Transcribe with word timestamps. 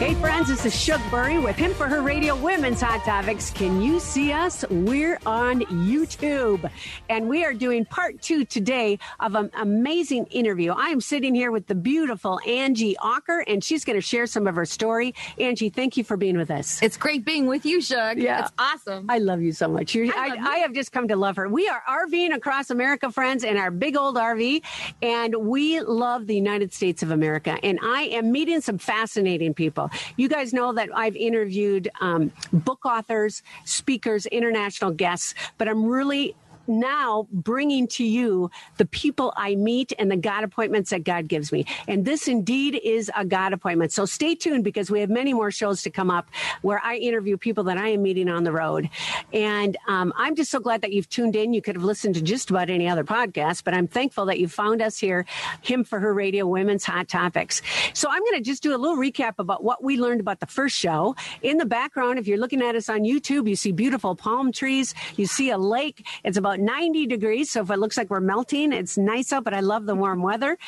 Hey 0.00 0.14
friends, 0.14 0.48
this 0.48 0.64
is 0.64 0.74
Shug 0.74 0.98
Burry 1.10 1.38
with 1.38 1.56
Him 1.56 1.74
for 1.74 1.86
Her 1.86 2.00
Radio 2.00 2.34
Women's 2.34 2.80
Hot 2.80 3.04
Topics. 3.04 3.50
Can 3.50 3.82
you 3.82 4.00
see 4.00 4.32
us? 4.32 4.64
We're 4.70 5.20
on 5.26 5.60
YouTube 5.60 6.70
and 7.10 7.28
we 7.28 7.44
are 7.44 7.52
doing 7.52 7.84
part 7.84 8.22
two 8.22 8.46
today 8.46 8.98
of 9.20 9.34
an 9.34 9.50
amazing 9.58 10.24
interview. 10.30 10.72
I 10.72 10.86
am 10.86 11.02
sitting 11.02 11.34
here 11.34 11.52
with 11.52 11.66
the 11.66 11.74
beautiful 11.74 12.40
Angie 12.46 12.96
Ocker 12.98 13.44
and 13.46 13.62
she's 13.62 13.84
going 13.84 13.98
to 13.98 14.00
share 14.00 14.26
some 14.26 14.46
of 14.46 14.54
her 14.54 14.64
story. 14.64 15.14
Angie, 15.38 15.68
thank 15.68 15.98
you 15.98 16.02
for 16.02 16.16
being 16.16 16.38
with 16.38 16.50
us. 16.50 16.82
It's 16.82 16.96
great 16.96 17.26
being 17.26 17.44
with 17.46 17.66
you, 17.66 17.82
Shug. 17.82 18.16
Yeah. 18.16 18.40
It's 18.40 18.52
awesome. 18.58 19.04
I 19.10 19.18
love 19.18 19.42
you 19.42 19.52
so 19.52 19.68
much. 19.68 19.94
You're, 19.94 20.06
I, 20.16 20.28
love 20.28 20.38
you. 20.38 20.46
I 20.46 20.56
have 20.60 20.72
just 20.72 20.92
come 20.92 21.08
to 21.08 21.16
love 21.16 21.36
her. 21.36 21.46
We 21.46 21.68
are 21.68 21.82
RVing 21.86 22.34
across 22.34 22.70
America, 22.70 23.12
friends, 23.12 23.44
in 23.44 23.58
our 23.58 23.70
big 23.70 23.98
old 23.98 24.16
RV, 24.16 24.62
and 25.02 25.36
we 25.36 25.78
love 25.80 26.26
the 26.26 26.34
United 26.34 26.72
States 26.72 27.02
of 27.02 27.10
America. 27.10 27.58
And 27.62 27.78
I 27.82 28.04
am 28.04 28.32
meeting 28.32 28.62
some 28.62 28.78
fascinating 28.78 29.52
people. 29.52 29.89
You 30.16 30.28
guys 30.28 30.52
know 30.52 30.72
that 30.72 30.88
I've 30.94 31.16
interviewed 31.16 31.90
um, 32.00 32.32
book 32.52 32.84
authors, 32.84 33.42
speakers, 33.64 34.26
international 34.26 34.90
guests, 34.92 35.34
but 35.58 35.68
I'm 35.68 35.84
really 35.86 36.34
now 36.70 37.26
bringing 37.32 37.86
to 37.88 38.04
you 38.04 38.50
the 38.78 38.86
people 38.86 39.32
I 39.36 39.56
meet 39.56 39.92
and 39.98 40.10
the 40.10 40.16
God 40.16 40.44
appointments 40.44 40.90
that 40.90 41.04
God 41.04 41.28
gives 41.28 41.52
me. 41.52 41.66
And 41.88 42.04
this 42.04 42.28
indeed 42.28 42.80
is 42.82 43.10
a 43.16 43.24
God 43.24 43.52
appointment. 43.52 43.92
So 43.92 44.06
stay 44.06 44.34
tuned 44.34 44.64
because 44.64 44.90
we 44.90 45.00
have 45.00 45.10
many 45.10 45.34
more 45.34 45.50
shows 45.50 45.82
to 45.82 45.90
come 45.90 46.10
up 46.10 46.28
where 46.62 46.80
I 46.84 46.96
interview 46.96 47.36
people 47.36 47.64
that 47.64 47.76
I 47.76 47.88
am 47.88 48.02
meeting 48.02 48.28
on 48.28 48.44
the 48.44 48.52
road. 48.52 48.88
And 49.32 49.76
um, 49.88 50.12
I'm 50.16 50.36
just 50.36 50.50
so 50.50 50.60
glad 50.60 50.82
that 50.82 50.92
you've 50.92 51.08
tuned 51.08 51.36
in. 51.36 51.52
You 51.52 51.62
could 51.62 51.76
have 51.76 51.84
listened 51.84 52.14
to 52.14 52.22
just 52.22 52.50
about 52.50 52.70
any 52.70 52.88
other 52.88 53.04
podcast, 53.04 53.64
but 53.64 53.74
I'm 53.74 53.88
thankful 53.88 54.26
that 54.26 54.38
you 54.38 54.48
found 54.48 54.80
us 54.80 54.98
here, 54.98 55.26
Him 55.62 55.84
for 55.84 55.98
Her 55.98 56.14
Radio 56.14 56.46
Women's 56.46 56.84
Hot 56.84 57.08
Topics. 57.08 57.62
So 57.92 58.08
I'm 58.10 58.20
going 58.20 58.36
to 58.36 58.40
just 58.40 58.62
do 58.62 58.74
a 58.74 58.78
little 58.78 58.96
recap 58.96 59.34
about 59.38 59.64
what 59.64 59.82
we 59.82 59.98
learned 59.98 60.20
about 60.20 60.40
the 60.40 60.46
first 60.46 60.76
show. 60.76 61.16
In 61.42 61.56
the 61.56 61.66
background, 61.66 62.18
if 62.18 62.26
you're 62.26 62.38
looking 62.38 62.62
at 62.62 62.76
us 62.76 62.88
on 62.88 63.00
YouTube, 63.00 63.48
you 63.48 63.56
see 63.56 63.72
beautiful 63.72 64.14
palm 64.14 64.52
trees. 64.52 64.94
You 65.16 65.26
see 65.26 65.50
a 65.50 65.58
lake. 65.58 66.06
It's 66.24 66.36
about 66.36 66.59
90 66.60 67.06
degrees. 67.06 67.50
So 67.50 67.62
if 67.62 67.70
it 67.70 67.78
looks 67.78 67.96
like 67.96 68.10
we're 68.10 68.20
melting, 68.20 68.72
it's 68.72 68.96
nice 68.96 69.32
out, 69.32 69.44
but 69.44 69.54
I 69.54 69.60
love 69.60 69.86
the 69.86 69.94
warm 69.94 70.22
weather. 70.22 70.58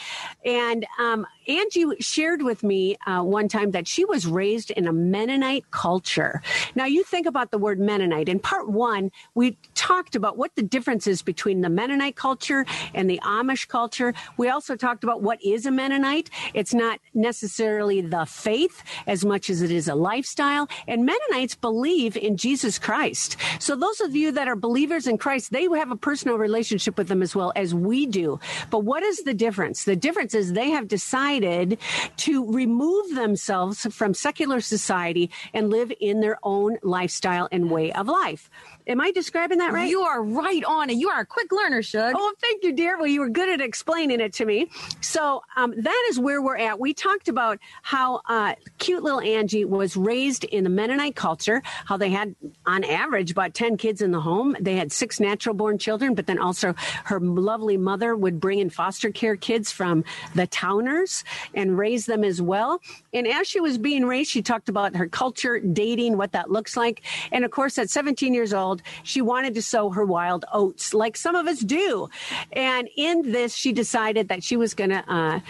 And 0.44 0.86
um, 0.98 1.26
Angie 1.48 1.84
shared 2.00 2.42
with 2.42 2.62
me 2.62 2.96
uh, 3.06 3.22
one 3.22 3.48
time 3.48 3.72
that 3.72 3.88
she 3.88 4.04
was 4.04 4.26
raised 4.26 4.70
in 4.70 4.86
a 4.86 4.92
Mennonite 4.92 5.70
culture. 5.70 6.42
Now, 6.74 6.84
you 6.84 7.02
think 7.02 7.26
about 7.26 7.50
the 7.50 7.58
word 7.58 7.80
Mennonite. 7.80 8.28
In 8.28 8.38
part 8.38 8.68
one, 8.68 9.10
we 9.34 9.56
talked 9.74 10.14
about 10.14 10.36
what 10.36 10.54
the 10.54 10.62
difference 10.62 11.06
is 11.06 11.22
between 11.22 11.60
the 11.60 11.68
Mennonite 11.68 12.16
culture 12.16 12.64
and 12.94 13.10
the 13.10 13.20
Amish 13.24 13.68
culture. 13.68 14.14
We 14.36 14.48
also 14.48 14.76
talked 14.76 15.04
about 15.04 15.22
what 15.22 15.42
is 15.44 15.66
a 15.66 15.70
Mennonite. 15.70 16.30
It's 16.54 16.74
not 16.74 17.00
necessarily 17.14 18.00
the 18.00 18.24
faith 18.24 18.82
as 19.06 19.24
much 19.24 19.50
as 19.50 19.62
it 19.62 19.70
is 19.70 19.88
a 19.88 19.94
lifestyle. 19.94 20.68
And 20.86 21.04
Mennonites 21.04 21.54
believe 21.54 22.16
in 22.16 22.36
Jesus 22.36 22.78
Christ. 22.78 23.36
So 23.58 23.74
those 23.74 24.00
of 24.00 24.14
you 24.14 24.32
that 24.32 24.48
are 24.48 24.56
believers 24.56 25.06
in 25.06 25.18
Christ, 25.18 25.50
they 25.50 25.68
have 25.82 25.90
a 25.90 25.96
personal 25.96 26.38
relationship 26.38 26.96
with 26.96 27.08
them 27.08 27.22
as 27.22 27.34
well 27.34 27.52
as 27.56 27.74
we 27.74 28.06
do. 28.06 28.38
But 28.70 28.84
what 28.84 29.02
is 29.02 29.24
the 29.24 29.34
difference? 29.34 29.82
The 29.82 29.96
difference 29.96 30.32
is 30.32 30.52
they 30.52 30.70
have 30.70 30.86
decided 30.86 31.78
to 32.18 32.52
remove 32.52 33.16
themselves 33.16 33.84
from 33.90 34.14
secular 34.14 34.60
society 34.60 35.28
and 35.52 35.70
live 35.70 35.92
in 36.00 36.20
their 36.20 36.38
own 36.44 36.78
lifestyle 36.84 37.48
and 37.50 37.68
way 37.68 37.90
of 37.92 38.06
life. 38.06 38.48
Am 38.86 39.00
I 39.00 39.10
describing 39.10 39.58
that 39.58 39.72
right? 39.72 39.88
You 39.88 40.02
are 40.02 40.22
right 40.22 40.64
on 40.64 40.90
it. 40.90 40.94
You 40.94 41.08
are 41.08 41.20
a 41.20 41.26
quick 41.26 41.50
learner, 41.50 41.82
Shug. 41.82 42.14
Oh, 42.16 42.34
thank 42.40 42.62
you, 42.62 42.72
dear. 42.72 42.96
Well, 42.96 43.06
you 43.06 43.20
were 43.20 43.28
good 43.28 43.48
at 43.48 43.60
explaining 43.60 44.20
it 44.20 44.32
to 44.34 44.44
me. 44.44 44.70
So 45.00 45.42
um, 45.56 45.74
that 45.76 46.06
is 46.10 46.18
where 46.18 46.42
we're 46.42 46.56
at. 46.56 46.80
We 46.80 46.94
talked 46.94 47.28
about 47.28 47.58
how 47.82 48.20
uh, 48.28 48.54
cute 48.78 49.02
little 49.02 49.20
Angie 49.20 49.64
was 49.64 49.96
raised 49.96 50.44
in 50.44 50.64
the 50.64 50.70
Mennonite 50.70 51.16
culture, 51.16 51.62
how 51.84 51.96
they 51.96 52.10
had, 52.10 52.34
on 52.66 52.84
average, 52.84 53.30
about 53.30 53.54
10 53.54 53.76
kids 53.76 54.02
in 54.02 54.10
the 54.10 54.20
home. 54.20 54.56
They 54.60 54.76
had 54.76 54.92
six 54.92 55.20
natural 55.20 55.54
born 55.62 55.78
children, 55.78 56.12
but 56.16 56.26
then 56.26 56.40
also 56.40 56.74
her 57.04 57.20
lovely 57.20 57.76
mother 57.76 58.16
would 58.16 58.40
bring 58.40 58.58
in 58.58 58.68
foster 58.68 59.12
care 59.12 59.36
kids 59.36 59.70
from 59.70 60.02
the 60.34 60.44
towners 60.48 61.22
and 61.54 61.78
raise 61.78 62.04
them 62.06 62.24
as 62.24 62.42
well. 62.42 62.80
And 63.12 63.28
as 63.28 63.46
she 63.46 63.60
was 63.60 63.78
being 63.78 64.04
raised, 64.04 64.28
she 64.28 64.42
talked 64.42 64.68
about 64.68 64.96
her 64.96 65.06
culture, 65.06 65.60
dating, 65.60 66.16
what 66.16 66.32
that 66.32 66.50
looks 66.50 66.76
like. 66.76 67.02
And 67.30 67.44
of 67.44 67.52
course, 67.52 67.78
at 67.78 67.90
17 67.90 68.34
years 68.34 68.52
old, 68.52 68.82
she 69.04 69.22
wanted 69.22 69.54
to 69.54 69.62
sow 69.62 69.90
her 69.90 70.04
wild 70.04 70.44
oats, 70.52 70.92
like 70.94 71.16
some 71.16 71.36
of 71.36 71.46
us 71.46 71.60
do. 71.60 72.08
And 72.50 72.88
in 72.96 73.30
this, 73.30 73.54
she 73.54 73.72
decided 73.72 74.26
that 74.30 74.42
she 74.42 74.56
was 74.56 74.74
going 74.74 74.90
to 74.90 75.04
uh, 75.08 75.40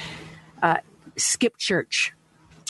uh, 0.62 0.76
skip 1.16 1.56
church. 1.56 2.12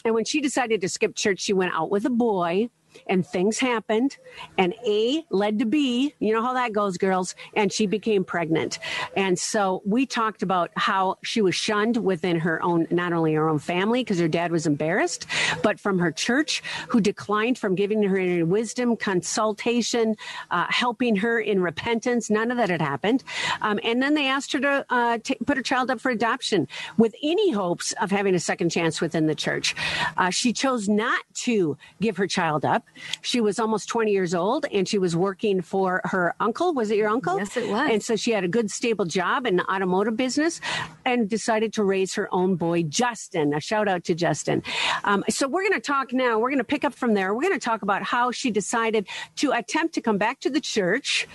And 0.04 0.14
when 0.14 0.24
she 0.24 0.40
decided 0.40 0.80
to 0.82 0.88
skip 0.88 1.16
church, 1.16 1.40
she 1.40 1.52
went 1.52 1.74
out 1.74 1.90
with 1.90 2.06
a 2.06 2.10
boy. 2.10 2.68
And 3.06 3.26
things 3.26 3.58
happened, 3.58 4.16
and 4.58 4.74
A 4.86 5.24
led 5.30 5.58
to 5.58 5.64
B. 5.64 6.14
You 6.18 6.32
know 6.32 6.42
how 6.42 6.54
that 6.54 6.72
goes, 6.72 6.96
girls. 6.96 7.34
And 7.54 7.72
she 7.72 7.86
became 7.86 8.24
pregnant. 8.24 8.78
And 9.16 9.38
so 9.38 9.82
we 9.84 10.06
talked 10.06 10.42
about 10.42 10.70
how 10.76 11.18
she 11.22 11.42
was 11.42 11.54
shunned 11.54 11.96
within 11.96 12.38
her 12.40 12.62
own, 12.62 12.86
not 12.90 13.12
only 13.12 13.34
her 13.34 13.48
own 13.48 13.58
family, 13.58 14.02
because 14.02 14.18
her 14.18 14.28
dad 14.28 14.52
was 14.52 14.66
embarrassed, 14.66 15.26
but 15.62 15.80
from 15.80 15.98
her 15.98 16.12
church, 16.12 16.62
who 16.88 17.00
declined 17.00 17.58
from 17.58 17.74
giving 17.74 18.02
her 18.02 18.16
any 18.16 18.42
wisdom, 18.42 18.96
consultation, 18.96 20.16
uh, 20.50 20.66
helping 20.68 21.16
her 21.16 21.40
in 21.40 21.60
repentance. 21.60 22.30
None 22.30 22.50
of 22.50 22.56
that 22.56 22.70
had 22.70 22.82
happened. 22.82 23.24
Um, 23.60 23.80
and 23.82 24.02
then 24.02 24.14
they 24.14 24.28
asked 24.28 24.52
her 24.52 24.60
to 24.60 24.86
uh, 24.90 25.18
ta 25.18 25.34
put 25.46 25.56
her 25.56 25.62
child 25.62 25.90
up 25.90 26.00
for 26.00 26.10
adoption 26.10 26.68
with 26.96 27.14
any 27.22 27.52
hopes 27.52 27.92
of 28.00 28.10
having 28.10 28.34
a 28.34 28.40
second 28.40 28.70
chance 28.70 29.00
within 29.00 29.26
the 29.26 29.34
church. 29.34 29.74
Uh, 30.16 30.30
she 30.30 30.52
chose 30.52 30.88
not 30.88 31.22
to 31.34 31.76
give 32.00 32.16
her 32.16 32.26
child 32.26 32.64
up. 32.64 32.81
She 33.20 33.40
was 33.40 33.58
almost 33.58 33.88
20 33.88 34.12
years 34.12 34.34
old 34.34 34.66
and 34.72 34.86
she 34.86 34.98
was 34.98 35.16
working 35.16 35.60
for 35.60 36.00
her 36.04 36.34
uncle. 36.40 36.74
Was 36.74 36.90
it 36.90 36.96
your 36.96 37.08
uncle? 37.08 37.38
Yes, 37.38 37.56
it 37.56 37.68
was. 37.68 37.90
And 37.90 38.02
so 38.02 38.16
she 38.16 38.32
had 38.32 38.44
a 38.44 38.48
good, 38.48 38.70
stable 38.70 39.04
job 39.04 39.46
in 39.46 39.56
the 39.56 39.70
automotive 39.72 40.16
business 40.16 40.60
and 41.04 41.28
decided 41.28 41.72
to 41.74 41.84
raise 41.84 42.14
her 42.14 42.28
own 42.32 42.56
boy, 42.56 42.82
Justin. 42.84 43.54
A 43.54 43.60
shout 43.60 43.88
out 43.88 44.04
to 44.04 44.14
Justin. 44.14 44.62
Um, 45.04 45.24
so 45.28 45.48
we're 45.48 45.62
going 45.62 45.72
to 45.72 45.80
talk 45.80 46.12
now. 46.12 46.38
We're 46.38 46.50
going 46.50 46.58
to 46.58 46.64
pick 46.64 46.84
up 46.84 46.94
from 46.94 47.14
there. 47.14 47.34
We're 47.34 47.42
going 47.42 47.58
to 47.58 47.64
talk 47.64 47.82
about 47.82 48.02
how 48.02 48.30
she 48.30 48.50
decided 48.50 49.08
to 49.36 49.52
attempt 49.52 49.94
to 49.94 50.00
come 50.00 50.18
back 50.18 50.40
to 50.40 50.50
the 50.50 50.60
church 50.60 51.26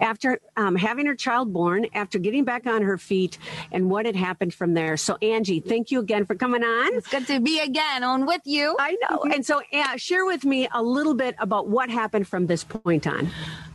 after 0.00 0.40
um, 0.56 0.76
having 0.76 1.06
her 1.06 1.14
child 1.14 1.52
born, 1.52 1.86
after 1.94 2.18
getting 2.18 2.44
back 2.44 2.66
on 2.66 2.82
her 2.82 2.98
feet, 2.98 3.38
and 3.70 3.90
what 3.90 4.06
had 4.06 4.16
happened 4.16 4.54
from 4.54 4.74
there. 4.74 4.96
So, 4.96 5.16
Angie, 5.22 5.60
thank 5.60 5.90
you 5.90 6.00
again 6.00 6.26
for 6.26 6.34
coming 6.34 6.62
on. 6.62 6.94
It's 6.94 7.08
good 7.08 7.26
to 7.26 7.40
be 7.40 7.60
again 7.60 8.02
on 8.02 8.26
with 8.26 8.42
you. 8.44 8.76
I 8.78 8.96
know. 9.08 9.24
And 9.32 9.46
so, 9.46 9.62
uh, 9.72 9.96
share 9.96 10.26
with 10.26 10.44
me 10.44 10.68
a 10.74 10.82
little 10.92 11.14
bit 11.14 11.34
about 11.38 11.68
what 11.68 11.90
happened 11.90 12.28
from 12.28 12.46
this 12.46 12.64
point 12.64 13.06
on. 13.06 13.30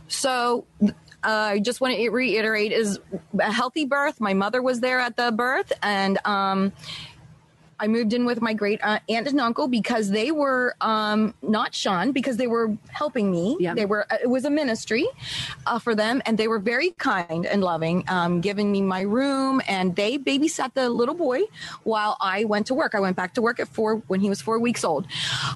So, 0.08 0.64
uh, 0.82 0.92
I 1.22 1.58
just 1.58 1.80
want 1.80 1.96
to 1.96 2.10
reiterate: 2.10 2.72
is 2.72 3.00
a 3.38 3.52
healthy 3.52 3.84
birth. 3.84 4.20
My 4.20 4.34
mother 4.34 4.62
was 4.62 4.80
there 4.80 5.00
at 5.00 5.16
the 5.16 5.32
birth, 5.32 5.72
and 5.82 6.18
um, 6.24 6.72
I 7.80 7.86
moved 7.86 8.12
in 8.12 8.24
with 8.24 8.40
my 8.40 8.54
great 8.54 8.80
aunt 8.82 9.02
and 9.08 9.40
uncle 9.40 9.68
because 9.68 10.10
they 10.10 10.30
were 10.30 10.74
um, 10.80 11.34
not 11.42 11.74
Sean 11.74 12.12
because 12.12 12.36
they 12.36 12.46
were 12.46 12.76
helping 12.88 13.30
me. 13.30 13.56
Yeah. 13.60 13.74
They 13.74 13.86
were. 13.86 14.06
It 14.22 14.28
was 14.28 14.44
a 14.44 14.50
ministry 14.50 15.06
uh, 15.66 15.78
for 15.78 15.94
them, 15.94 16.22
and 16.26 16.36
they 16.38 16.48
were 16.48 16.58
very 16.58 16.90
kind 16.92 17.46
and 17.46 17.62
loving, 17.62 18.04
um, 18.08 18.40
giving 18.40 18.72
me 18.72 18.80
my 18.80 19.02
room, 19.02 19.60
and 19.68 19.94
they 19.94 20.18
babysat 20.18 20.74
the 20.74 20.88
little 20.90 21.14
boy 21.14 21.42
while 21.84 22.16
I 22.20 22.44
went 22.44 22.66
to 22.68 22.74
work. 22.74 22.94
I 22.94 23.00
went 23.00 23.16
back 23.16 23.34
to 23.34 23.42
work 23.42 23.60
at 23.60 23.68
four 23.68 23.96
when 24.08 24.20
he 24.20 24.28
was 24.28 24.40
four 24.40 24.58
weeks 24.58 24.84
old, 24.84 25.06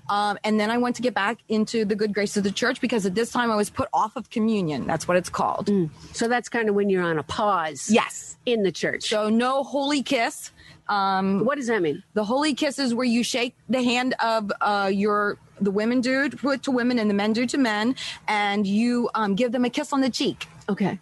um, 0.08 0.38
and 0.44 0.60
then 0.60 0.70
I 0.70 0.78
went 0.78 0.96
to 0.96 1.02
get 1.02 1.14
back 1.14 1.38
into 1.48 1.84
the 1.84 1.96
good 1.96 2.14
grace 2.14 2.36
of 2.36 2.44
the 2.44 2.52
church 2.52 2.80
because 2.80 3.06
at 3.06 3.14
this 3.14 3.30
time 3.30 3.50
I 3.50 3.56
was 3.56 3.70
put 3.70 3.88
off 3.92 4.16
of 4.16 4.30
communion. 4.30 4.86
That's 4.86 5.08
what 5.08 5.16
it's 5.16 5.28
called. 5.28 5.70
So 6.12 6.28
that's 6.28 6.48
kind 6.48 6.68
of 6.68 6.74
when 6.74 6.88
you're 6.88 7.02
on 7.02 7.18
a 7.18 7.22
pause. 7.22 7.90
Yes. 7.90 8.36
In 8.44 8.62
the 8.62 8.72
church. 8.72 9.08
So 9.08 9.28
no 9.28 9.62
holy 9.62 10.02
kiss. 10.02 10.50
Um, 10.88 11.44
what 11.44 11.56
does 11.56 11.68
that 11.68 11.80
mean? 11.80 12.02
the 12.14 12.24
holy 12.24 12.54
kiss 12.54 12.78
is 12.78 12.94
where 12.94 13.06
you 13.06 13.22
shake 13.22 13.54
the 13.68 13.82
hand 13.82 14.14
of 14.22 14.50
uh, 14.60 14.90
your 14.92 15.38
the 15.60 15.70
women 15.70 16.00
do 16.00 16.28
to, 16.28 16.58
to 16.58 16.70
women 16.70 16.98
and 16.98 17.08
the 17.08 17.14
men 17.14 17.32
do 17.32 17.46
to 17.46 17.58
men, 17.58 17.94
and 18.26 18.66
you 18.66 19.08
um, 19.14 19.34
give 19.34 19.52
them 19.52 19.64
a 19.64 19.70
kiss 19.70 19.92
on 19.92 20.00
the 20.00 20.10
cheek. 20.10 20.46
Okay. 20.68 20.98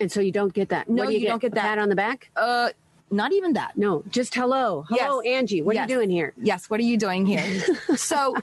And 0.00 0.10
so 0.10 0.20
you 0.20 0.30
don't 0.30 0.52
get 0.54 0.68
that. 0.68 0.88
No, 0.88 1.06
do 1.06 1.12
you, 1.12 1.18
you 1.18 1.26
don't 1.26 1.42
get 1.42 1.54
that. 1.54 1.62
Pat 1.62 1.78
on 1.78 1.88
the 1.88 1.96
back. 1.96 2.30
Uh, 2.36 2.70
not 3.10 3.32
even 3.32 3.54
that. 3.54 3.76
No, 3.76 4.04
just 4.08 4.34
hello. 4.34 4.84
Hello, 4.88 5.20
Yes. 5.22 5.38
Angie. 5.38 5.62
What 5.62 5.76
are 5.76 5.80
you 5.82 5.88
doing 5.88 6.10
here? 6.10 6.34
Yes, 6.40 6.70
what 6.70 6.78
are 6.78 6.84
you 6.84 6.96
doing 6.96 7.26
here? 7.26 7.44
so, 7.96 8.36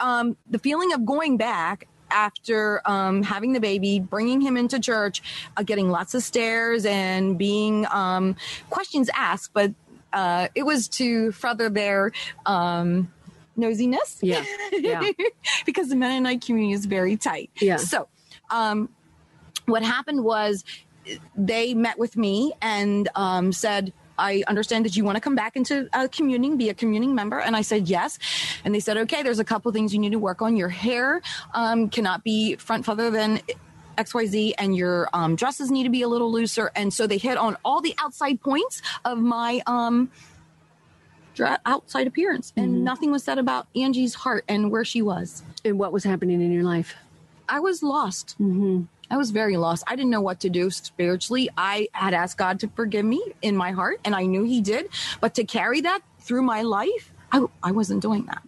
um, 0.00 0.36
the 0.48 0.58
feeling 0.58 0.92
of 0.92 1.04
going 1.04 1.36
back 1.36 1.88
after 2.10 2.80
um, 2.88 3.22
having 3.22 3.52
the 3.52 3.60
baby, 3.60 3.98
bringing 3.98 4.40
him 4.40 4.56
into 4.56 4.78
church, 4.78 5.22
uh, 5.56 5.62
getting 5.62 5.90
lots 5.90 6.14
of 6.14 6.22
stares 6.22 6.84
and 6.86 7.36
being 7.36 7.86
um, 7.86 8.36
questions 8.70 9.10
asked, 9.14 9.52
but 9.52 9.72
uh, 10.16 10.48
it 10.54 10.62
was 10.62 10.88
to 10.88 11.30
further 11.32 11.68
their 11.68 12.10
um, 12.46 13.12
nosiness. 13.56 14.18
Yeah, 14.22 14.44
yeah. 14.72 15.10
because 15.66 15.90
the 15.90 15.96
Mennonite 15.96 16.40
community 16.40 16.72
is 16.72 16.86
very 16.86 17.16
tight. 17.18 17.50
Yeah. 17.60 17.76
So, 17.76 18.08
um, 18.50 18.88
what 19.66 19.82
happened 19.82 20.24
was 20.24 20.64
they 21.36 21.74
met 21.74 21.98
with 21.98 22.16
me 22.16 22.54
and 22.62 23.10
um, 23.14 23.52
said, 23.52 23.92
I 24.18 24.42
understand 24.48 24.86
that 24.86 24.96
you 24.96 25.04
want 25.04 25.16
to 25.16 25.20
come 25.20 25.34
back 25.34 25.54
into 25.54 25.86
uh, 25.92 26.08
communing, 26.10 26.56
be 26.56 26.70
a 26.70 26.74
communing 26.74 27.14
member. 27.14 27.38
And 27.38 27.54
I 27.54 27.60
said, 27.60 27.86
yes. 27.86 28.18
And 28.64 28.74
they 28.74 28.80
said, 28.80 28.96
okay, 28.96 29.22
there's 29.22 29.38
a 29.38 29.44
couple 29.44 29.70
things 29.72 29.92
you 29.92 30.00
need 30.00 30.12
to 30.12 30.18
work 30.18 30.40
on. 30.40 30.56
Your 30.56 30.70
hair 30.70 31.20
um, 31.52 31.90
cannot 31.90 32.24
be 32.24 32.56
front 32.56 32.86
further 32.86 33.10
than 33.10 33.40
XYZ, 33.96 34.54
and 34.58 34.76
your 34.76 35.08
um, 35.12 35.36
dresses 35.36 35.70
need 35.70 35.84
to 35.84 35.90
be 35.90 36.02
a 36.02 36.08
little 36.08 36.30
looser. 36.30 36.70
And 36.74 36.92
so 36.92 37.06
they 37.06 37.18
hit 37.18 37.36
on 37.38 37.56
all 37.64 37.80
the 37.80 37.94
outside 37.98 38.40
points 38.40 38.82
of 39.04 39.18
my 39.18 39.62
um, 39.66 40.10
dra- 41.34 41.60
outside 41.64 42.06
appearance. 42.06 42.52
And 42.56 42.84
nothing 42.84 43.10
was 43.10 43.24
said 43.24 43.38
about 43.38 43.68
Angie's 43.76 44.14
heart 44.14 44.44
and 44.48 44.70
where 44.70 44.84
she 44.84 45.02
was. 45.02 45.42
And 45.64 45.78
what 45.78 45.92
was 45.92 46.04
happening 46.04 46.40
in 46.40 46.52
your 46.52 46.64
life? 46.64 46.94
I 47.48 47.60
was 47.60 47.82
lost. 47.82 48.36
Mm-hmm. 48.40 48.82
I 49.08 49.16
was 49.16 49.30
very 49.30 49.56
lost. 49.56 49.84
I 49.86 49.94
didn't 49.94 50.10
know 50.10 50.20
what 50.20 50.40
to 50.40 50.50
do 50.50 50.68
spiritually. 50.70 51.48
I 51.56 51.88
had 51.92 52.12
asked 52.12 52.38
God 52.38 52.58
to 52.60 52.68
forgive 52.68 53.04
me 53.04 53.22
in 53.40 53.56
my 53.56 53.70
heart, 53.70 54.00
and 54.04 54.16
I 54.16 54.24
knew 54.26 54.42
He 54.42 54.60
did. 54.60 54.88
But 55.20 55.34
to 55.34 55.44
carry 55.44 55.80
that 55.82 56.00
through 56.18 56.42
my 56.42 56.62
life, 56.62 57.12
I, 57.30 57.44
I 57.62 57.70
wasn't 57.70 58.02
doing 58.02 58.26
that. 58.26 58.42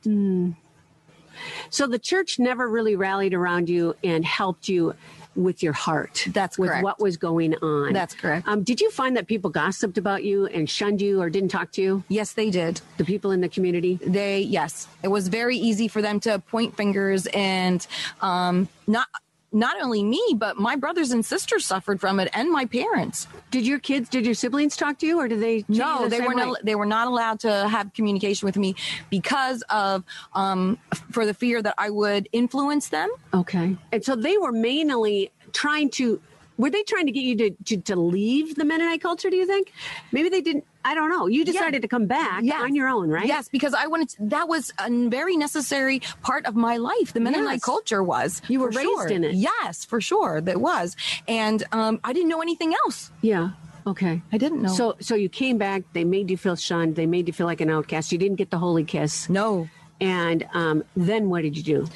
So 1.70 1.86
the 1.86 1.98
church 1.98 2.40
never 2.40 2.68
really 2.68 2.96
rallied 2.96 3.34
around 3.34 3.68
you 3.68 3.94
and 4.02 4.24
helped 4.24 4.68
you 4.68 4.94
with 5.38 5.62
your 5.62 5.72
heart. 5.72 6.26
That's 6.28 6.58
with 6.58 6.70
correct. 6.70 6.84
what 6.84 7.00
was 7.00 7.16
going 7.16 7.54
on. 7.56 7.92
That's 7.92 8.14
correct. 8.14 8.46
Um, 8.48 8.62
did 8.62 8.80
you 8.80 8.90
find 8.90 9.16
that 9.16 9.26
people 9.26 9.50
gossiped 9.50 9.96
about 9.96 10.24
you 10.24 10.46
and 10.46 10.68
shunned 10.68 11.00
you 11.00 11.20
or 11.20 11.30
didn't 11.30 11.50
talk 11.50 11.72
to 11.72 11.82
you? 11.82 12.04
Yes, 12.08 12.32
they 12.32 12.50
did. 12.50 12.80
The 12.96 13.04
people 13.04 13.30
in 13.30 13.40
the 13.40 13.48
community? 13.48 13.98
They, 14.04 14.40
yes, 14.40 14.88
it 15.02 15.08
was 15.08 15.28
very 15.28 15.56
easy 15.56 15.88
for 15.88 16.02
them 16.02 16.20
to 16.20 16.40
point 16.40 16.76
fingers 16.76 17.26
and 17.28 17.86
um, 18.20 18.68
not. 18.86 19.06
Not 19.50 19.80
only 19.80 20.02
me, 20.02 20.22
but 20.36 20.58
my 20.58 20.76
brothers 20.76 21.10
and 21.10 21.24
sisters 21.24 21.64
suffered 21.64 22.00
from 22.00 22.20
it, 22.20 22.28
and 22.34 22.50
my 22.50 22.66
parents. 22.66 23.26
Did 23.50 23.66
your 23.66 23.78
kids, 23.78 24.08
did 24.08 24.26
your 24.26 24.34
siblings 24.34 24.76
talk 24.76 24.98
to 24.98 25.06
you 25.06 25.18
or 25.18 25.26
did 25.26 25.40
they? 25.40 25.64
No, 25.68 26.04
the 26.04 26.10
they 26.10 26.20
were 26.20 26.34
way? 26.34 26.34
not. 26.34 26.58
They 26.64 26.74
were 26.74 26.86
not 26.86 27.08
allowed 27.08 27.40
to 27.40 27.68
have 27.68 27.92
communication 27.94 28.44
with 28.44 28.56
me 28.56 28.74
because 29.08 29.62
of 29.70 30.04
um, 30.34 30.78
for 31.10 31.24
the 31.24 31.34
fear 31.34 31.62
that 31.62 31.74
I 31.78 31.88
would 31.90 32.28
influence 32.32 32.90
them. 32.90 33.08
Okay. 33.32 33.76
And 33.90 34.04
so 34.04 34.14
they 34.16 34.36
were 34.36 34.52
mainly 34.52 35.32
trying 35.52 35.90
to, 35.92 36.20
were 36.58 36.68
they 36.70 36.82
trying 36.82 37.06
to 37.06 37.12
get 37.12 37.22
you 37.22 37.36
to, 37.36 37.50
to, 37.64 37.76
to 37.82 37.96
leave 37.96 38.56
the 38.56 38.64
Mennonite 38.64 39.00
culture, 39.00 39.30
do 39.30 39.36
you 39.36 39.46
think? 39.46 39.72
Maybe 40.12 40.28
they 40.28 40.40
didn't, 40.42 40.64
I 40.84 40.94
don't 40.94 41.08
know. 41.08 41.26
You 41.26 41.44
decided 41.44 41.80
to 41.82 41.88
come 41.88 42.06
back 42.06 42.42
Yes. 42.42 42.60
on 42.62 42.74
your 42.74 42.88
own, 42.88 43.08
right? 43.08 43.26
Yes, 43.26 43.48
because 43.48 43.74
I 43.74 43.86
wanted. 43.86 44.08
To, 44.10 44.16
that 44.26 44.48
was 44.48 44.72
a 44.78 44.90
very 45.08 45.36
necessary 45.36 46.00
part 46.22 46.44
of 46.46 46.54
my 46.56 46.76
life. 46.76 47.12
The 47.12 47.20
Mennonite 47.20 47.54
Yes. 47.54 47.64
culture 47.64 48.02
was. 48.02 48.42
You 48.48 48.60
were 48.60 48.68
raised 48.70 48.82
sure. 48.82 49.08
in 49.08 49.24
it. 49.24 49.34
Yes, 49.34 49.84
for 49.84 50.00
sure, 50.00 50.40
that 50.42 50.60
was, 50.60 50.96
and 51.26 51.62
um, 51.72 52.00
I 52.04 52.12
didn't 52.12 52.28
know 52.28 52.42
anything 52.42 52.74
else. 52.84 53.10
Yeah. 53.22 53.50
Okay. 53.86 54.20
I 54.32 54.36
didn't 54.38 54.60
know. 54.62 54.68
So, 54.68 54.96
so 55.00 55.14
you 55.14 55.28
came 55.30 55.56
back. 55.56 55.82
They 55.94 56.04
made 56.04 56.28
you 56.30 56.36
feel 56.36 56.56
shunned. 56.56 56.94
They 56.96 57.06
made 57.06 57.26
you 57.26 57.32
feel 57.32 57.46
like 57.46 57.60
an 57.62 57.70
outcast. 57.70 58.12
You 58.12 58.18
didn't 58.18 58.36
get 58.36 58.50
the 58.50 58.58
holy 58.58 58.84
kiss. 58.84 59.28
no. 59.30 59.68
And 60.00 60.46
um, 60.54 60.84
then 60.96 61.28
what 61.28 61.42
did 61.42 61.56
you 61.56 61.62
do? 61.64 61.86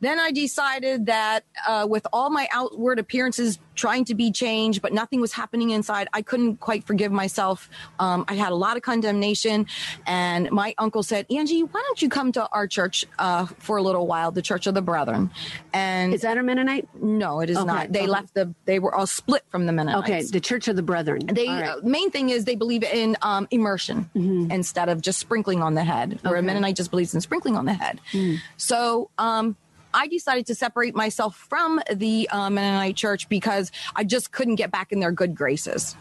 Then 0.00 0.20
I 0.20 0.30
decided 0.30 1.06
that 1.06 1.44
uh, 1.66 1.86
with 1.88 2.06
all 2.12 2.30
my 2.30 2.48
outward 2.52 2.98
appearances 2.98 3.58
trying 3.74 4.04
to 4.06 4.14
be 4.14 4.30
changed, 4.32 4.82
but 4.82 4.92
nothing 4.92 5.20
was 5.20 5.32
happening 5.32 5.70
inside, 5.70 6.08
I 6.12 6.22
couldn't 6.22 6.56
quite 6.58 6.84
forgive 6.84 7.12
myself. 7.12 7.68
Um, 7.98 8.24
I 8.28 8.34
had 8.34 8.50
a 8.52 8.56
lot 8.56 8.76
of 8.76 8.82
condemnation. 8.82 9.66
And 10.06 10.50
my 10.50 10.74
uncle 10.78 11.02
said, 11.02 11.26
Angie, 11.30 11.62
why 11.62 11.80
don't 11.86 12.02
you 12.02 12.08
come 12.08 12.32
to 12.32 12.48
our 12.50 12.66
church 12.66 13.04
uh, 13.18 13.46
for 13.46 13.76
a 13.76 13.82
little 13.82 14.06
while, 14.06 14.32
the 14.32 14.42
Church 14.42 14.66
of 14.66 14.74
the 14.74 14.82
Brethren? 14.82 15.30
And 15.72 16.12
Is 16.14 16.22
that 16.22 16.38
a 16.38 16.42
Mennonite? 16.42 16.88
no, 17.00 17.40
it 17.40 17.50
is 17.50 17.56
Okay, 17.56 17.66
not. 17.66 17.92
They 17.92 18.00
okay. 18.00 18.08
left 18.08 18.34
the, 18.34 18.54
they 18.64 18.78
were 18.78 18.94
all 18.94 19.06
split 19.06 19.44
from 19.48 19.66
the 19.66 19.72
Mennonites. 19.72 20.08
Okay, 20.08 20.22
the 20.22 20.40
Church 20.40 20.68
of 20.68 20.76
the 20.76 20.82
Brethren. 20.82 21.22
They 21.26 21.46
right. 21.48 21.68
uh, 21.68 21.80
main 21.82 22.10
thing 22.10 22.30
is 22.30 22.44
they 22.44 22.56
believe 22.56 22.82
in 22.82 23.16
um, 23.22 23.46
immersion 23.50 24.10
instead 24.50 24.88
of 24.88 25.00
just 25.00 25.18
sprinkling 25.18 25.62
on 25.62 25.74
the 25.74 25.84
head. 25.84 26.18
Where 26.22 26.36
a 26.36 26.42
Mennonite 26.42 26.76
just 26.76 26.90
believes 26.90 27.14
in 27.14 27.20
sprinkling 27.20 27.56
on 27.56 27.64
the 27.64 27.74
head. 27.74 28.00
So 28.56 29.10
um, 29.18 29.56
I 29.98 30.06
decided 30.06 30.46
to 30.46 30.54
separate 30.54 30.94
myself 30.94 31.34
from 31.34 31.80
the 31.92 32.28
uh, 32.30 32.48
Mennonite 32.50 32.94
church 32.94 33.28
because 33.28 33.72
I 33.96 34.04
just 34.04 34.30
couldn't 34.30 34.54
get 34.54 34.70
back 34.70 34.92
in 34.92 35.00
their 35.00 35.10
good 35.10 35.34
graces. 35.34 35.96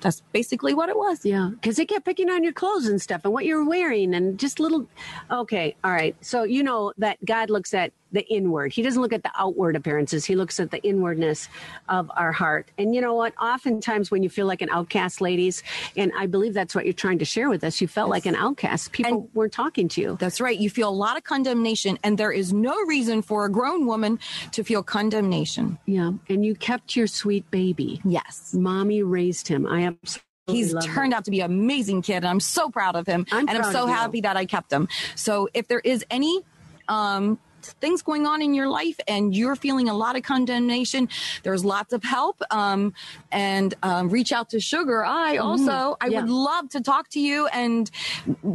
That's 0.00 0.22
basically 0.32 0.74
what 0.74 0.88
it 0.88 0.96
was. 0.96 1.24
Yeah, 1.24 1.50
because 1.52 1.76
they 1.76 1.86
kept 1.86 2.04
picking 2.04 2.28
on 2.28 2.42
your 2.42 2.52
clothes 2.52 2.88
and 2.88 3.00
stuff 3.00 3.20
and 3.24 3.32
what 3.32 3.44
you're 3.44 3.64
wearing 3.64 4.14
and 4.14 4.36
just 4.36 4.58
little. 4.58 4.88
Okay, 5.30 5.76
all 5.84 5.92
right. 5.92 6.16
So 6.22 6.42
you 6.42 6.64
know 6.64 6.92
that 6.98 7.24
God 7.24 7.50
looks 7.50 7.72
at 7.72 7.92
the 8.12 8.26
inward. 8.28 8.72
He 8.72 8.82
doesn't 8.82 9.00
look 9.00 9.12
at 9.12 9.22
the 9.22 9.30
outward 9.38 9.76
appearances. 9.76 10.24
He 10.24 10.34
looks 10.34 10.58
at 10.60 10.70
the 10.70 10.82
inwardness 10.82 11.48
of 11.88 12.10
our 12.16 12.32
heart. 12.32 12.68
And 12.78 12.94
you 12.94 13.00
know 13.00 13.14
what? 13.14 13.34
Oftentimes 13.40 14.10
when 14.10 14.22
you 14.22 14.28
feel 14.28 14.46
like 14.46 14.62
an 14.62 14.68
outcast, 14.70 15.20
ladies, 15.20 15.62
and 15.96 16.12
I 16.16 16.26
believe 16.26 16.54
that's 16.54 16.74
what 16.74 16.84
you're 16.84 16.92
trying 16.92 17.18
to 17.20 17.24
share 17.24 17.48
with 17.48 17.62
us, 17.64 17.80
you 17.80 17.88
felt 17.88 18.10
like 18.10 18.26
an 18.26 18.34
outcast. 18.34 18.92
People 18.92 19.12
And- 19.12 19.28
weren't 19.34 19.52
talking 19.52 19.88
to 19.88 20.00
you. 20.00 20.16
That's 20.18 20.40
right. 20.40 20.58
You 20.58 20.70
feel 20.70 20.88
a 20.88 20.90
lot 20.90 21.16
of 21.16 21.24
condemnation, 21.24 21.98
and 22.02 22.18
there 22.18 22.32
is 22.32 22.52
no 22.52 22.76
reason 22.86 23.22
for 23.22 23.44
a 23.44 23.50
grown 23.50 23.86
woman 23.86 24.18
to 24.52 24.64
feel 24.64 24.82
condemnation. 24.82 25.78
Yeah, 25.86 26.12
and 26.28 26.44
you 26.44 26.54
kept 26.54 26.96
your 26.96 27.06
sweet 27.06 27.50
baby. 27.50 28.00
Yes. 28.04 28.54
Mommy 28.54 29.02
raised 29.02 29.48
him. 29.48 29.66
I 29.66 29.80
am. 29.82 29.98
He's 30.46 30.74
turned 30.82 31.14
out 31.14 31.26
to 31.26 31.30
be 31.30 31.40
an 31.40 31.50
amazing 31.50 32.02
kid, 32.02 32.16
and 32.16 32.26
I'm 32.26 32.40
so 32.40 32.70
proud 32.70 32.96
of 32.96 33.06
him. 33.06 33.24
I'm 33.30 33.48
and 33.48 33.58
I'm 33.58 33.72
so 33.72 33.86
happy 33.86 34.22
that 34.22 34.36
I 34.36 34.46
kept 34.46 34.72
him. 34.72 34.88
So 35.14 35.48
if 35.54 35.68
there 35.68 35.78
is 35.78 36.04
any 36.10 36.42
um, 36.88 37.38
things 37.74 38.02
going 38.02 38.26
on 38.26 38.42
in 38.42 38.54
your 38.54 38.68
life 38.68 38.98
and 39.08 39.34
you're 39.34 39.56
feeling 39.56 39.88
a 39.88 39.94
lot 39.94 40.16
of 40.16 40.22
condemnation, 40.22 41.08
there's 41.42 41.64
lots 41.64 41.92
of 41.92 42.02
help. 42.04 42.40
Um, 42.50 42.92
and 43.32 43.74
um, 43.82 44.08
reach 44.08 44.32
out 44.32 44.50
to 44.50 44.60
Sugar. 44.60 45.04
I 45.04 45.36
also, 45.36 45.96
I 46.00 46.06
Mm-hmm. 46.06 46.12
Yeah. 46.12 46.20
would 46.22 46.30
love 46.30 46.68
to 46.70 46.80
talk 46.80 47.08
to 47.10 47.20
you 47.20 47.46
and 47.48 47.90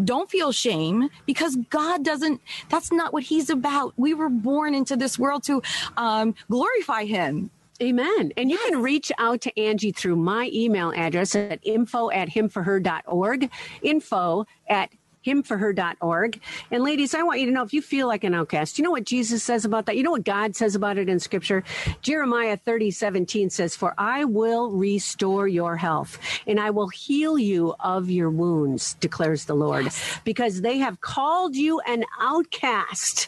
don't 0.03 0.29
feel 0.29 0.51
shame 0.51 1.09
because 1.25 1.55
God 1.69 2.03
doesn't, 2.03 2.41
that's 2.69 2.91
not 2.91 3.13
what 3.13 3.23
He's 3.23 3.49
about. 3.49 3.93
We 3.97 4.13
were 4.13 4.29
born 4.29 4.73
into 4.75 4.95
this 4.97 5.17
world 5.17 5.43
to 5.43 5.61
um, 5.97 6.35
glorify 6.49 7.05
Him. 7.05 7.49
Amen. 7.81 8.31
And 8.37 8.49
you 8.49 8.57
can 8.57 8.81
reach 8.81 9.11
out 9.17 9.41
to 9.41 9.59
Angie 9.59 9.91
through 9.91 10.15
my 10.15 10.49
email 10.53 10.93
address 10.95 11.35
at 11.35 11.59
info 11.63 12.09
at 12.09 12.29
himforher.org. 12.29 13.49
Info 13.81 14.45
at 14.69 14.89
himforher.org. 15.25 16.39
And 16.71 16.83
ladies, 16.83 17.13
I 17.13 17.23
want 17.23 17.39
you 17.39 17.45
to 17.47 17.51
know 17.51 17.63
if 17.63 17.73
you 17.73 17.81
feel 17.81 18.07
like 18.07 18.23
an 18.23 18.33
outcast, 18.33 18.77
you 18.77 18.83
know 18.83 18.91
what 18.91 19.05
Jesus 19.05 19.43
says 19.43 19.65
about 19.65 19.85
that? 19.85 19.97
You 19.97 20.03
know 20.03 20.11
what 20.11 20.23
God 20.23 20.55
says 20.55 20.75
about 20.75 20.97
it 20.97 21.09
in 21.09 21.19
scripture? 21.19 21.63
Jeremiah 22.01 22.57
30, 22.57 22.91
17 22.91 23.49
says, 23.49 23.75
For 23.75 23.93
I 23.97 24.25
will 24.25 24.71
restore 24.71 25.47
your 25.47 25.77
health 25.77 26.17
and 26.45 26.59
I 26.59 26.69
will 26.69 26.89
heal 26.89 27.37
you 27.37 27.75
of 27.79 28.09
your 28.09 28.29
wounds, 28.29 28.95
declares 28.95 29.45
the 29.45 29.55
Lord, 29.55 29.89
because 30.23 30.61
they 30.61 30.77
have 30.77 31.01
called 31.01 31.55
you 31.55 31.79
an 31.81 32.05
outcast 32.19 33.27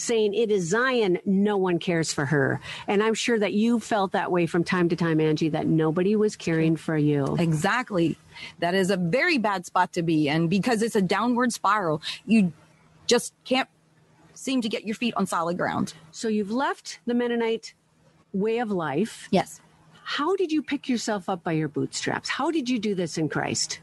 saying 0.00 0.34
it 0.34 0.50
is 0.50 0.68
Zion, 0.68 1.18
no 1.24 1.56
one 1.56 1.78
cares 1.78 2.12
for 2.12 2.24
her. 2.26 2.60
And 2.86 3.02
I'm 3.02 3.14
sure 3.14 3.38
that 3.38 3.52
you 3.52 3.80
felt 3.80 4.12
that 4.12 4.32
way 4.32 4.46
from 4.46 4.64
time 4.64 4.88
to 4.88 4.96
time, 4.96 5.20
Angie, 5.20 5.50
that 5.50 5.66
nobody 5.66 6.16
was 6.16 6.36
caring 6.36 6.76
for 6.76 6.96
you. 6.96 7.36
Exactly. 7.38 8.18
That 8.58 8.74
is 8.74 8.90
a 8.90 8.96
very 8.96 9.38
bad 9.38 9.66
spot 9.66 9.92
to 9.94 10.02
be. 10.02 10.28
And 10.28 10.48
because 10.48 10.82
it's 10.82 10.96
a 10.96 11.02
downward 11.02 11.52
spiral, 11.52 12.02
you 12.26 12.52
just 13.06 13.34
can't 13.44 13.68
seem 14.34 14.62
to 14.62 14.68
get 14.68 14.84
your 14.84 14.94
feet 14.94 15.14
on 15.16 15.26
solid 15.26 15.58
ground. 15.58 15.94
So 16.10 16.28
you've 16.28 16.50
left 16.50 17.00
the 17.06 17.14
Mennonite 17.14 17.74
way 18.32 18.58
of 18.58 18.70
life. 18.70 19.28
Yes. 19.30 19.60
How 20.02 20.34
did 20.34 20.50
you 20.50 20.62
pick 20.62 20.88
yourself 20.88 21.28
up 21.28 21.44
by 21.44 21.52
your 21.52 21.68
bootstraps? 21.68 22.28
How 22.28 22.50
did 22.50 22.68
you 22.68 22.78
do 22.78 22.94
this 22.94 23.18
in 23.18 23.28
Christ? 23.28 23.80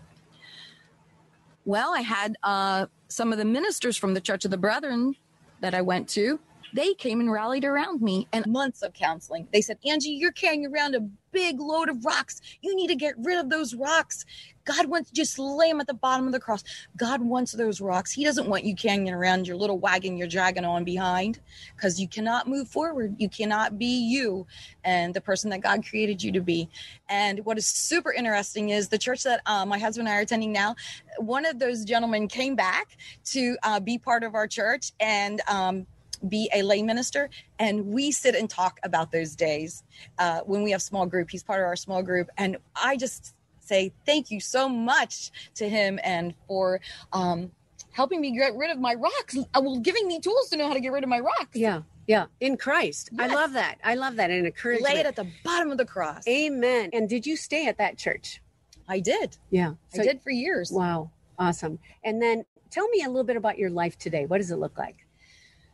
Well, 1.63 1.93
I 1.93 2.01
had 2.01 2.37
uh, 2.43 2.87
some 3.07 3.31
of 3.31 3.37
the 3.37 3.45
ministers 3.45 3.97
from 3.97 4.13
the 4.13 4.21
Church 4.21 4.45
of 4.45 4.51
the 4.51 4.57
Brethren 4.57 5.15
that 5.61 5.73
I 5.73 5.81
went 5.81 6.07
to. 6.09 6.39
They 6.73 6.93
came 6.93 7.19
and 7.19 7.31
rallied 7.31 7.65
around 7.65 8.01
me 8.01 8.27
and 8.33 8.45
months 8.45 8.81
of 8.81 8.93
counseling. 8.93 9.47
They 9.53 9.61
said, 9.61 9.77
Angie, 9.85 10.09
you're 10.11 10.31
carrying 10.31 10.65
around 10.65 10.95
a 10.95 11.01
big 11.31 11.59
load 11.59 11.89
of 11.89 12.03
rocks. 12.03 12.41
You 12.61 12.75
need 12.75 12.87
to 12.87 12.95
get 12.95 13.13
rid 13.17 13.37
of 13.39 13.49
those 13.49 13.73
rocks. 13.73 14.25
God 14.67 14.87
wants 14.87 15.09
just 15.11 15.39
lay 15.39 15.69
them 15.69 15.79
at 15.79 15.87
the 15.87 15.93
bottom 15.93 16.27
of 16.27 16.33
the 16.33 16.39
cross. 16.39 16.63
God 16.97 17.21
wants 17.21 17.53
those 17.53 17.79
rocks. 17.79 18.11
He 18.11 18.25
doesn't 18.25 18.47
want 18.47 18.65
you 18.65 18.75
carrying 18.75 19.09
around 19.09 19.47
your 19.47 19.55
little 19.55 19.79
wagon 19.79 20.17
you're 20.17 20.27
dragging 20.27 20.65
on 20.65 20.83
behind 20.83 21.39
because 21.75 21.99
you 21.99 22.07
cannot 22.07 22.47
move 22.47 22.67
forward. 22.67 23.15
You 23.17 23.29
cannot 23.29 23.79
be 23.79 23.85
you 23.85 24.45
and 24.83 25.13
the 25.13 25.21
person 25.21 25.49
that 25.51 25.61
God 25.61 25.87
created 25.87 26.21
you 26.21 26.33
to 26.33 26.41
be. 26.41 26.69
And 27.07 27.45
what 27.45 27.57
is 27.57 27.65
super 27.65 28.11
interesting 28.11 28.69
is 28.69 28.89
the 28.89 28.97
church 28.97 29.23
that 29.23 29.41
uh, 29.45 29.65
my 29.65 29.79
husband 29.79 30.09
and 30.09 30.13
I 30.13 30.19
are 30.19 30.21
attending 30.21 30.51
now, 30.51 30.75
one 31.17 31.45
of 31.45 31.59
those 31.59 31.85
gentlemen 31.85 32.27
came 32.27 32.55
back 32.55 32.97
to 33.27 33.57
uh, 33.63 33.79
be 33.79 33.97
part 33.97 34.23
of 34.23 34.35
our 34.35 34.47
church 34.47 34.91
and 34.99 35.41
um, 35.47 35.87
be 36.27 36.49
a 36.53 36.61
lay 36.63 36.81
minister 36.81 37.29
and 37.59 37.85
we 37.85 38.11
sit 38.11 38.35
and 38.35 38.49
talk 38.49 38.79
about 38.83 39.11
those 39.11 39.35
days 39.35 39.83
uh, 40.17 40.41
when 40.41 40.63
we 40.63 40.71
have 40.71 40.81
small 40.81 41.05
group 41.05 41.29
he's 41.29 41.43
part 41.43 41.59
of 41.59 41.65
our 41.65 41.75
small 41.75 42.01
group 42.01 42.27
and 42.37 42.57
i 42.75 42.97
just 42.97 43.35
say 43.67 43.93
thank 44.05 44.31
you 44.31 44.39
so 44.39 44.67
much 44.69 45.31
to 45.55 45.67
him 45.69 45.99
and 46.03 46.33
for 46.47 46.79
um, 47.13 47.51
helping 47.91 48.21
me 48.21 48.31
get 48.31 48.55
rid 48.55 48.71
of 48.71 48.79
my 48.79 48.93
rocks 48.93 49.37
uh, 49.37 49.61
well 49.61 49.79
giving 49.79 50.07
me 50.07 50.19
tools 50.19 50.49
to 50.49 50.57
know 50.57 50.67
how 50.67 50.73
to 50.73 50.79
get 50.79 50.91
rid 50.91 51.03
of 51.03 51.09
my 51.09 51.19
rocks 51.19 51.55
Yeah. 51.55 51.81
Yeah. 52.07 52.27
In 52.39 52.55
Christ. 52.55 53.09
I 53.19 53.27
love 53.27 53.51
that. 53.53 53.79
I 53.83 53.95
love 53.95 54.15
that. 54.15 54.31
And 54.31 54.45
encouragement. 54.45 54.93
lay 54.93 55.01
it 55.01 55.05
at 55.05 55.17
the 55.17 55.27
bottom 55.43 55.71
of 55.71 55.77
the 55.77 55.85
cross 55.85 56.25
Amen. 56.27 56.89
And 56.93 57.09
did 57.09 57.25
you 57.25 57.35
stay 57.35 57.67
at 57.67 57.77
that 57.79 57.97
church? 57.97 58.41
i 58.87 58.99
did 59.01 59.37
Yeah. 59.49 59.73
i 59.93 59.97
did 59.97 60.21
for 60.21 60.31
years 60.31 60.71
Wow. 60.71 61.11
Awesome. 61.37 61.77
And 62.03 62.21
then 62.21 62.45
tell 62.71 62.87
me 62.89 63.03
a 63.03 63.07
little 63.07 63.23
bit 63.25 63.35
about 63.37 63.57
your 63.57 63.69
life 63.69 63.97
today. 63.97 64.25
What 64.25 64.37
does 64.39 64.49
it 64.51 64.55
look 64.57 64.77
like? 64.77 65.05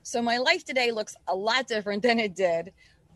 So 0.01 0.21
my 0.21 0.37
life 0.37 0.65
today 0.65 0.91
looks 0.91 1.15
a 1.27 1.35
lot 1.35 1.67
different 1.67 2.03
than 2.03 2.19
it 2.19 2.35
did. 2.35 2.73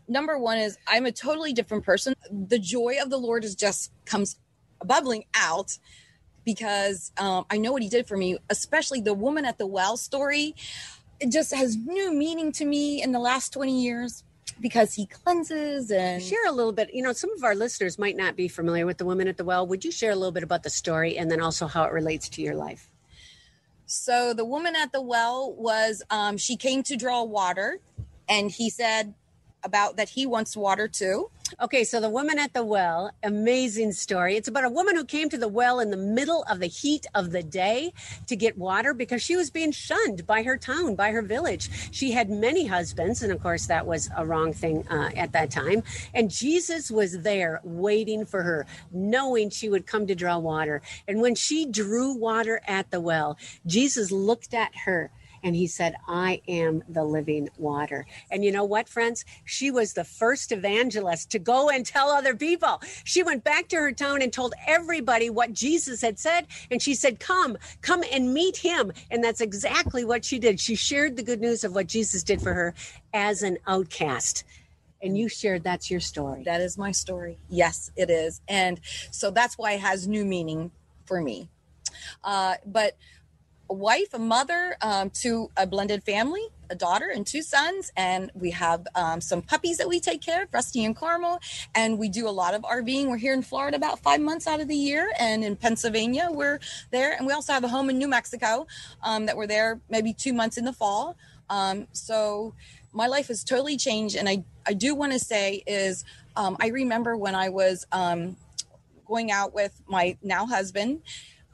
Number 0.08 0.38
one 0.38 0.56
is 0.58 0.78
I'm 0.86 1.04
a 1.04 1.12
totally 1.12 1.52
different 1.52 1.84
person. 1.84 2.14
The 2.30 2.58
joy 2.58 2.96
of 3.02 3.10
the 3.10 3.18
Lord 3.18 3.44
is 3.44 3.54
just 3.54 3.92
comes 4.06 4.38
bubbling 4.84 5.24
out 5.34 5.78
because 6.44 7.12
um, 7.18 7.44
I 7.50 7.58
know 7.58 7.72
what 7.72 7.82
He 7.82 7.88
did 7.88 8.06
for 8.06 8.16
me, 8.16 8.38
especially 8.48 9.00
the 9.00 9.14
woman 9.14 9.44
at 9.44 9.58
the 9.58 9.66
well 9.66 9.96
story. 9.96 10.54
It 11.20 11.30
just 11.30 11.52
has 11.52 11.76
new 11.76 12.12
meaning 12.12 12.52
to 12.52 12.64
me 12.64 13.02
in 13.02 13.12
the 13.12 13.18
last 13.18 13.52
20 13.52 13.82
years 13.82 14.24
because 14.60 14.94
He 14.94 15.06
cleanses 15.06 15.90
and 15.90 16.22
Share 16.22 16.46
a 16.48 16.52
little 16.52 16.72
bit. 16.72 16.94
You 16.94 17.02
know, 17.02 17.12
some 17.12 17.30
of 17.36 17.44
our 17.44 17.54
listeners 17.54 17.98
might 17.98 18.16
not 18.16 18.36
be 18.36 18.48
familiar 18.48 18.86
with 18.86 18.98
the 18.98 19.04
woman 19.04 19.28
at 19.28 19.36
the 19.36 19.44
well. 19.44 19.66
Would 19.66 19.84
you 19.84 19.92
share 19.92 20.12
a 20.12 20.16
little 20.16 20.32
bit 20.32 20.42
about 20.42 20.62
the 20.62 20.70
story 20.70 21.18
and 21.18 21.30
then 21.30 21.40
also 21.40 21.66
how 21.66 21.84
it 21.84 21.92
relates 21.92 22.28
to 22.30 22.42
your 22.42 22.54
life? 22.54 22.88
So 23.86 24.34
the 24.34 24.44
woman 24.44 24.76
at 24.76 24.92
the 24.92 25.00
well 25.00 25.52
was 25.52 26.02
um, 26.10 26.36
she 26.36 26.56
came 26.56 26.82
to 26.84 26.96
draw 26.96 27.22
water, 27.22 27.80
and 28.28 28.50
he 28.50 28.68
said 28.68 29.14
about 29.64 29.96
that 29.96 30.10
he 30.10 30.26
wants 30.26 30.56
water 30.56 30.88
too. 30.88 31.30
Okay, 31.60 31.84
so 31.84 32.00
the 32.00 32.10
woman 32.10 32.38
at 32.38 32.52
the 32.52 32.62
well, 32.62 33.10
amazing 33.22 33.92
story. 33.92 34.36
It's 34.36 34.48
about 34.48 34.64
a 34.64 34.70
woman 34.70 34.96
who 34.96 35.04
came 35.04 35.30
to 35.30 35.38
the 35.38 35.48
well 35.48 35.80
in 35.80 35.90
the 35.90 35.96
middle 35.96 36.44
of 36.44 36.60
the 36.60 36.66
heat 36.66 37.06
of 37.14 37.30
the 37.30 37.42
day 37.42 37.92
to 38.26 38.36
get 38.36 38.58
water 38.58 38.92
because 38.92 39.22
she 39.22 39.34
was 39.34 39.50
being 39.50 39.72
shunned 39.72 40.26
by 40.26 40.42
her 40.42 40.58
town, 40.58 40.94
by 40.94 41.10
her 41.10 41.22
village. 41.22 41.70
She 41.90 42.12
had 42.12 42.28
many 42.28 42.66
husbands, 42.66 43.22
and 43.22 43.32
of 43.32 43.42
course, 43.42 43.66
that 43.66 43.86
was 43.86 44.10
a 44.16 44.26
wrong 44.26 44.52
thing 44.52 44.86
uh, 44.88 45.10
at 45.16 45.32
that 45.32 45.50
time. 45.50 45.82
And 46.12 46.30
Jesus 46.30 46.90
was 46.90 47.22
there 47.22 47.60
waiting 47.64 48.26
for 48.26 48.42
her, 48.42 48.66
knowing 48.92 49.48
she 49.50 49.68
would 49.68 49.86
come 49.86 50.06
to 50.06 50.14
draw 50.14 50.38
water. 50.38 50.82
And 51.06 51.20
when 51.22 51.34
she 51.34 51.64
drew 51.64 52.12
water 52.12 52.60
at 52.68 52.90
the 52.90 53.00
well, 53.00 53.38
Jesus 53.66 54.12
looked 54.12 54.52
at 54.52 54.72
her 54.84 55.10
and 55.42 55.54
he 55.54 55.66
said, 55.66 55.94
I 56.06 56.40
am 56.48 56.82
the 56.88 57.04
living 57.04 57.48
water. 57.58 58.06
And 58.30 58.44
you 58.44 58.52
know 58.52 58.64
what, 58.64 58.88
friends? 58.88 59.24
She 59.44 59.70
was 59.70 59.92
the 59.92 60.04
first 60.04 60.52
evangelist 60.52 61.30
to 61.30 61.38
go 61.38 61.70
and 61.70 61.84
tell 61.84 62.10
other 62.10 62.34
people. 62.34 62.80
She 63.04 63.22
went 63.22 63.44
back 63.44 63.68
to 63.68 63.76
her 63.76 63.92
town 63.92 64.22
and 64.22 64.32
told 64.32 64.54
everybody 64.66 65.30
what 65.30 65.52
Jesus 65.52 66.00
had 66.02 66.18
said. 66.18 66.46
And 66.70 66.82
she 66.82 66.94
said, 66.94 67.20
Come, 67.20 67.58
come 67.80 68.02
and 68.12 68.34
meet 68.34 68.58
him. 68.58 68.92
And 69.10 69.22
that's 69.22 69.40
exactly 69.40 70.04
what 70.04 70.24
she 70.24 70.38
did. 70.38 70.60
She 70.60 70.74
shared 70.74 71.16
the 71.16 71.22
good 71.22 71.40
news 71.40 71.64
of 71.64 71.74
what 71.74 71.86
Jesus 71.86 72.22
did 72.22 72.40
for 72.42 72.54
her 72.54 72.74
as 73.12 73.42
an 73.42 73.58
outcast. 73.66 74.44
And 75.00 75.16
you 75.16 75.28
shared 75.28 75.62
that's 75.62 75.90
your 75.90 76.00
story. 76.00 76.42
That 76.44 76.60
is 76.60 76.76
my 76.76 76.90
story. 76.90 77.38
Yes, 77.48 77.90
it 77.96 78.10
is. 78.10 78.40
And 78.48 78.80
so 79.10 79.30
that's 79.30 79.56
why 79.56 79.72
it 79.72 79.80
has 79.80 80.08
new 80.08 80.24
meaning 80.24 80.72
for 81.04 81.20
me. 81.20 81.48
Uh, 82.24 82.54
but 82.66 82.96
a 83.70 83.74
wife, 83.74 84.14
a 84.14 84.18
mother 84.18 84.76
um, 84.80 85.10
to 85.10 85.50
a 85.56 85.66
blended 85.66 86.02
family, 86.02 86.42
a 86.70 86.74
daughter 86.74 87.10
and 87.14 87.26
two 87.26 87.42
sons. 87.42 87.92
And 87.96 88.30
we 88.34 88.50
have 88.52 88.86
um, 88.94 89.20
some 89.20 89.42
puppies 89.42 89.78
that 89.78 89.88
we 89.88 90.00
take 90.00 90.20
care 90.20 90.44
of, 90.44 90.48
Rusty 90.52 90.84
and 90.84 90.96
Carmel. 90.96 91.40
And 91.74 91.98
we 91.98 92.08
do 92.08 92.28
a 92.28 92.30
lot 92.30 92.54
of 92.54 92.62
RVing. 92.62 93.08
We're 93.08 93.18
here 93.18 93.34
in 93.34 93.42
Florida 93.42 93.76
about 93.76 93.98
five 94.00 94.20
months 94.20 94.46
out 94.46 94.60
of 94.60 94.68
the 94.68 94.76
year. 94.76 95.12
And 95.18 95.44
in 95.44 95.56
Pennsylvania, 95.56 96.28
we're 96.30 96.60
there. 96.90 97.12
And 97.12 97.26
we 97.26 97.32
also 97.32 97.52
have 97.52 97.64
a 97.64 97.68
home 97.68 97.90
in 97.90 97.98
New 97.98 98.08
Mexico 98.08 98.66
um, 99.02 99.26
that 99.26 99.36
we're 99.36 99.46
there 99.46 99.80
maybe 99.88 100.12
two 100.12 100.32
months 100.32 100.56
in 100.56 100.64
the 100.64 100.72
fall. 100.72 101.16
Um, 101.50 101.86
so 101.92 102.54
my 102.92 103.06
life 103.06 103.28
has 103.28 103.44
totally 103.44 103.76
changed. 103.76 104.16
And 104.16 104.28
I, 104.28 104.44
I 104.66 104.74
do 104.74 104.94
want 104.94 105.12
to 105.12 105.18
say 105.18 105.62
is 105.66 106.04
um, 106.36 106.56
I 106.60 106.68
remember 106.68 107.16
when 107.16 107.34
I 107.34 107.48
was 107.48 107.86
um, 107.92 108.36
going 109.06 109.30
out 109.30 109.54
with 109.54 109.80
my 109.86 110.16
now 110.22 110.46
husband, 110.46 111.02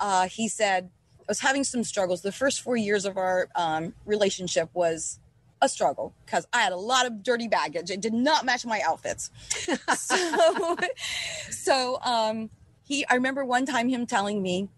uh, 0.01 0.29
he 0.29 0.49
said, 0.49 0.91
I 1.25 1.31
was 1.31 1.41
having 1.41 1.65
some 1.65 1.85
struggles. 1.85 2.21
The 2.21 2.33
first 2.33 2.61
four 2.61 2.77
years 2.77 3.07
of 3.07 3.17
our 3.17 3.49
um, 3.55 3.95
relationship 4.05 4.69
was 4.75 5.19
a 5.63 5.69
struggle 5.69 6.13
because 6.27 6.47
I 6.53 6.61
had 6.61 6.73
a 6.73 6.77
lot 6.77 7.07
of 7.07 7.23
dirty 7.23 7.49
baggage. 7.49 7.91
It 7.91 8.03
did 8.03 8.13
not 8.13 8.45
match 8.45 8.67
my 8.67 8.83
outfits. 8.87 9.31
so, 9.97 10.77
so 11.51 11.99
um, 12.03 12.51
he, 12.85 13.07
I 13.07 13.15
remember 13.15 13.45
one 13.45 13.65
time 13.65 13.89
him 13.89 14.05
telling 14.05 14.43
me, 14.43 14.69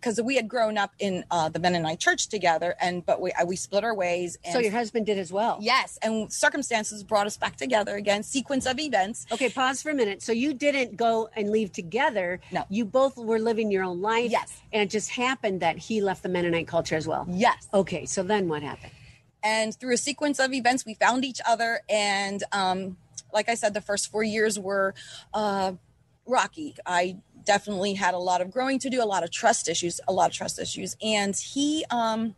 because 0.00 0.20
we 0.20 0.36
had 0.36 0.46
grown 0.48 0.76
up 0.76 0.92
in 0.98 1.24
uh, 1.30 1.48
the 1.48 1.58
Mennonite 1.58 1.98
church 1.98 2.28
together, 2.28 2.74
and 2.80 3.04
but 3.04 3.20
we 3.20 3.32
uh, 3.32 3.44
we 3.46 3.56
split 3.56 3.82
our 3.84 3.94
ways. 3.94 4.36
And 4.44 4.52
So 4.52 4.58
your 4.58 4.72
husband 4.72 5.06
did 5.06 5.18
as 5.18 5.32
well. 5.32 5.58
yes, 5.60 5.98
and 6.02 6.32
circumstances 6.32 7.02
brought 7.02 7.26
us 7.26 7.36
back 7.36 7.56
together 7.56 7.96
again. 7.96 8.22
Sequence 8.22 8.66
of 8.66 8.78
events. 8.78 9.26
Okay, 9.32 9.48
pause 9.48 9.80
for 9.82 9.90
a 9.90 9.94
minute. 9.94 10.22
So 10.22 10.32
you 10.32 10.52
didn't 10.54 10.96
go 10.96 11.30
and 11.34 11.50
leave 11.50 11.72
together. 11.72 12.40
No. 12.52 12.64
You 12.68 12.84
both 12.84 13.16
were 13.16 13.38
living 13.38 13.70
your 13.70 13.84
own 13.84 14.02
life. 14.02 14.30
Yes. 14.30 14.60
And 14.72 14.82
it 14.82 14.90
just 14.90 15.10
happened 15.10 15.60
that 15.60 15.78
he 15.78 16.00
left 16.02 16.22
the 16.22 16.28
Mennonite 16.28 16.68
culture 16.68 16.96
as 16.96 17.06
well. 17.08 17.26
Yes. 17.30 17.68
Okay, 17.72 18.04
so 18.06 18.22
then 18.22 18.48
what 18.48 18.62
happened? 18.62 18.92
and 19.40 19.72
through 19.78 19.94
a 19.94 19.96
sequence 19.96 20.40
of 20.40 20.52
events 20.52 20.84
we 20.84 20.94
found 20.94 21.24
each 21.24 21.40
other 21.46 21.80
and 21.88 22.42
um, 22.50 22.96
like 23.32 23.48
i 23.48 23.54
said 23.54 23.72
the 23.72 23.80
first 23.80 24.10
four 24.10 24.24
years 24.24 24.58
were 24.58 24.92
uh, 25.32 25.70
rocky 26.26 26.74
i 26.84 27.16
definitely 27.48 27.94
had 27.94 28.12
a 28.12 28.18
lot 28.18 28.42
of 28.42 28.50
growing 28.50 28.78
to 28.78 28.90
do 28.90 29.02
a 29.02 29.08
lot 29.08 29.24
of 29.24 29.30
trust 29.30 29.70
issues 29.70 30.02
a 30.06 30.12
lot 30.12 30.28
of 30.28 30.36
trust 30.36 30.58
issues. 30.58 30.96
And 31.02 31.34
he 31.34 31.82
um, 31.90 32.36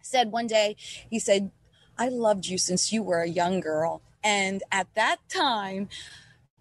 said 0.00 0.30
one 0.30 0.46
day 0.46 0.76
he 1.10 1.18
said 1.18 1.50
i 1.98 2.08
loved 2.08 2.46
you 2.46 2.56
since 2.56 2.92
you 2.92 3.02
were 3.02 3.20
a 3.20 3.28
young 3.28 3.58
girl. 3.60 4.00
And 4.22 4.62
at 4.70 4.86
that 4.94 5.16
time 5.28 5.88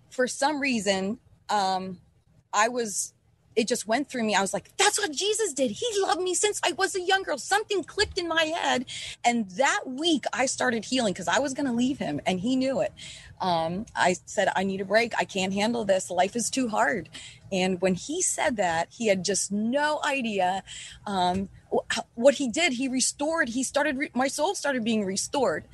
for 0.10 0.28
some 0.28 0.60
reason 0.60 1.20
um, 1.50 2.00
i 2.52 2.68
was 2.68 3.14
it 3.58 3.68
just 3.68 3.88
went 3.88 4.08
through 4.08 4.24
me. 4.24 4.36
I 4.36 4.42
was 4.42 4.54
like, 4.54 4.70
that's 4.78 5.00
what 5.00 5.12
Jesus 5.12 5.52
did. 5.52 5.72
He 5.72 5.86
loved 6.00 6.22
me 6.22 6.36
since 6.36 6.62
I 6.64 6.74
was 6.74 6.96
a 6.96 7.02
young 7.02 7.24
girl. 7.24 7.40
Something 7.40 7.84
clicked 7.84 8.20
in 8.20 8.28
my 8.28 8.44
head. 8.44 8.86
And 9.26 9.50
that 9.52 9.82
week 9.88 10.26
I 10.32 10.46
started 10.46 10.86
healing 10.86 11.12
because 11.12 11.28
I 11.28 11.40
was 11.40 11.56
going 11.56 11.66
to 11.66 11.74
leave 11.74 11.98
him 11.98 12.22
and 12.28 12.40
he 12.40 12.56
knew 12.56 12.82
it. 12.82 12.94
Um, 13.42 13.88
I 13.96 14.16
said, 14.26 14.50
I 14.56 14.64
need 14.64 14.80
a 14.80 14.86
break. 14.86 15.14
I 15.18 15.26
can't 15.26 15.54
handle 15.54 15.86
this. 15.86 16.12
Life 16.12 16.36
is 16.36 16.52
too 16.52 16.68
hard. 16.68 17.10
And 17.52 17.82
when 17.82 17.96
he 17.96 18.22
said 18.22 18.58
that, 18.58 18.90
he 18.92 19.08
had 19.08 19.26
just 19.26 19.52
no 19.52 20.02
idea 20.06 20.62
um, 21.08 21.50
what 22.14 22.36
he 22.36 22.50
did. 22.50 22.74
He 22.74 22.88
restored, 22.88 23.50
he 23.50 23.64
started, 23.64 23.98
re- 23.98 24.12
my 24.14 24.28
soul 24.28 24.54
started 24.54 24.84
being 24.84 25.04
restored. 25.04 25.66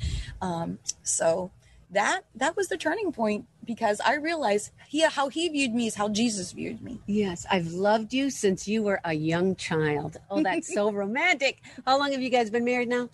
Um, 0.42 0.80
so 1.04 1.52
that 1.94 2.22
that 2.36 2.56
was 2.56 2.68
the 2.68 2.78
turning 2.78 3.12
point 3.12 3.46
because 3.66 4.02
I 4.02 4.16
realized 4.16 4.72
he 4.88 5.02
how 5.02 5.30
he 5.30 5.50
viewed 5.50 5.74
me 5.74 5.88
is 5.88 5.96
how 5.96 6.10
Jesus 6.10 6.52
viewed 6.52 6.82
me. 6.82 7.00
Yes, 7.06 7.46
I've 7.50 7.68
loved 7.68 8.14
you 8.14 8.30
since 8.30 8.68
you 8.68 8.84
were 8.84 9.00
a 9.04 9.14
young 9.14 9.56
child. 9.56 10.18
Oh, 10.30 10.44
that's 10.44 10.74
so 10.74 10.92
romantic. 10.92 11.62
How 11.86 11.98
long 11.98 12.12
have 12.12 12.22
you 12.22 12.30
guys 12.30 12.50
been 12.50 12.66
married 12.66 12.90
now? 12.90 13.10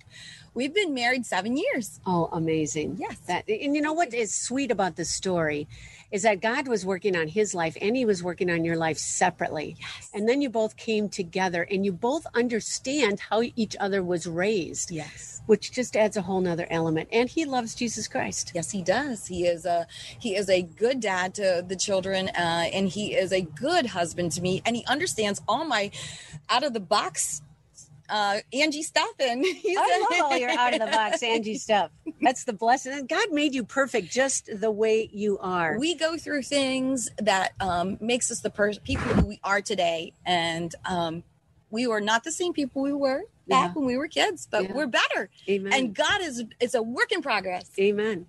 We've 0.59 0.73
been 0.73 0.93
married 0.93 1.25
seven 1.25 1.55
years. 1.55 2.01
Oh, 2.05 2.27
amazing. 2.33 2.97
Yes. 2.99 3.17
That 3.27 3.47
and 3.47 3.73
you 3.73 3.81
know 3.81 3.93
what 3.93 4.13
is 4.13 4.35
sweet 4.35 4.71
about 4.71 4.97
this 4.97 5.09
story 5.09 5.69
is 6.11 6.23
that 6.23 6.41
God 6.41 6.67
was 6.67 6.85
working 6.85 7.15
on 7.15 7.29
his 7.29 7.55
life 7.55 7.77
and 7.79 7.95
he 7.95 8.03
was 8.03 8.21
working 8.21 8.49
on 8.49 8.65
your 8.65 8.75
life 8.75 8.97
separately. 8.97 9.77
Yes. 9.79 10.09
And 10.13 10.27
then 10.27 10.41
you 10.41 10.49
both 10.49 10.75
came 10.75 11.07
together 11.07 11.65
and 11.71 11.85
you 11.85 11.93
both 11.93 12.25
understand 12.35 13.21
how 13.21 13.41
each 13.55 13.77
other 13.79 14.03
was 14.03 14.27
raised. 14.27 14.91
Yes. 14.91 15.41
Which 15.45 15.71
just 15.71 15.95
adds 15.95 16.17
a 16.17 16.23
whole 16.23 16.41
nother 16.41 16.67
element. 16.69 17.07
And 17.13 17.29
he 17.29 17.45
loves 17.45 17.73
Jesus 17.73 18.09
Christ. 18.09 18.51
Yes, 18.53 18.69
he 18.69 18.81
does. 18.81 19.27
He 19.27 19.47
is 19.47 19.65
a 19.65 19.87
he 20.19 20.35
is 20.35 20.49
a 20.49 20.61
good 20.61 20.99
dad 20.99 21.35
to 21.35 21.63
the 21.65 21.77
children, 21.77 22.27
uh, 22.37 22.67
and 22.73 22.89
he 22.89 23.15
is 23.15 23.31
a 23.31 23.41
good 23.41 23.85
husband 23.85 24.33
to 24.33 24.41
me. 24.41 24.61
And 24.65 24.75
he 24.75 24.83
understands 24.87 25.41
all 25.47 25.63
my 25.63 25.91
out 26.49 26.63
of 26.63 26.73
the 26.73 26.81
box 26.81 27.43
uh, 28.09 28.39
Angie 28.53 28.83
Stephan. 28.83 29.43
I 29.45 30.07
love 30.11 30.21
all 30.31 30.37
your 30.37 30.49
out 30.49 30.73
of 30.73 30.79
the 30.79 30.87
box 30.87 31.21
Angie 31.23 31.57
stuff. 31.57 31.91
That's 32.21 32.43
the 32.45 32.53
blessing. 32.53 33.05
God 33.07 33.31
made 33.31 33.53
you 33.53 33.63
perfect 33.63 34.11
just 34.11 34.49
the 34.53 34.71
way 34.71 35.09
you 35.13 35.37
are. 35.39 35.77
we 35.79 35.95
go 35.95 36.17
through 36.17 36.41
things 36.43 37.09
that 37.19 37.53
um, 37.59 37.97
makes 38.01 38.31
us 38.31 38.39
the 38.41 38.49
per- 38.49 38.73
people 38.73 39.07
who 39.13 39.27
we 39.27 39.39
are 39.43 39.61
today 39.61 40.13
and 40.25 40.73
um, 40.85 41.23
we 41.69 41.85
were 41.87 42.01
not 42.01 42.23
the 42.23 42.31
same 42.31 42.51
people 42.53 42.81
we 42.81 42.93
were 42.93 43.23
back 43.47 43.69
Yeah. 43.69 43.73
when 43.73 43.85
we 43.85 43.97
were 43.97 44.07
kids 44.07 44.47
but 44.49 44.63
Yeah. 44.63 44.73
we're 44.73 44.87
better 44.87 45.29
Amen. 45.47 45.71
and 45.73 45.93
god 45.95 46.21
is 46.21 46.43
it's 46.59 46.73
a 46.73 46.81
work 46.81 47.11
in 47.11 47.21
progress 47.21 47.69
Amen. 47.79 48.25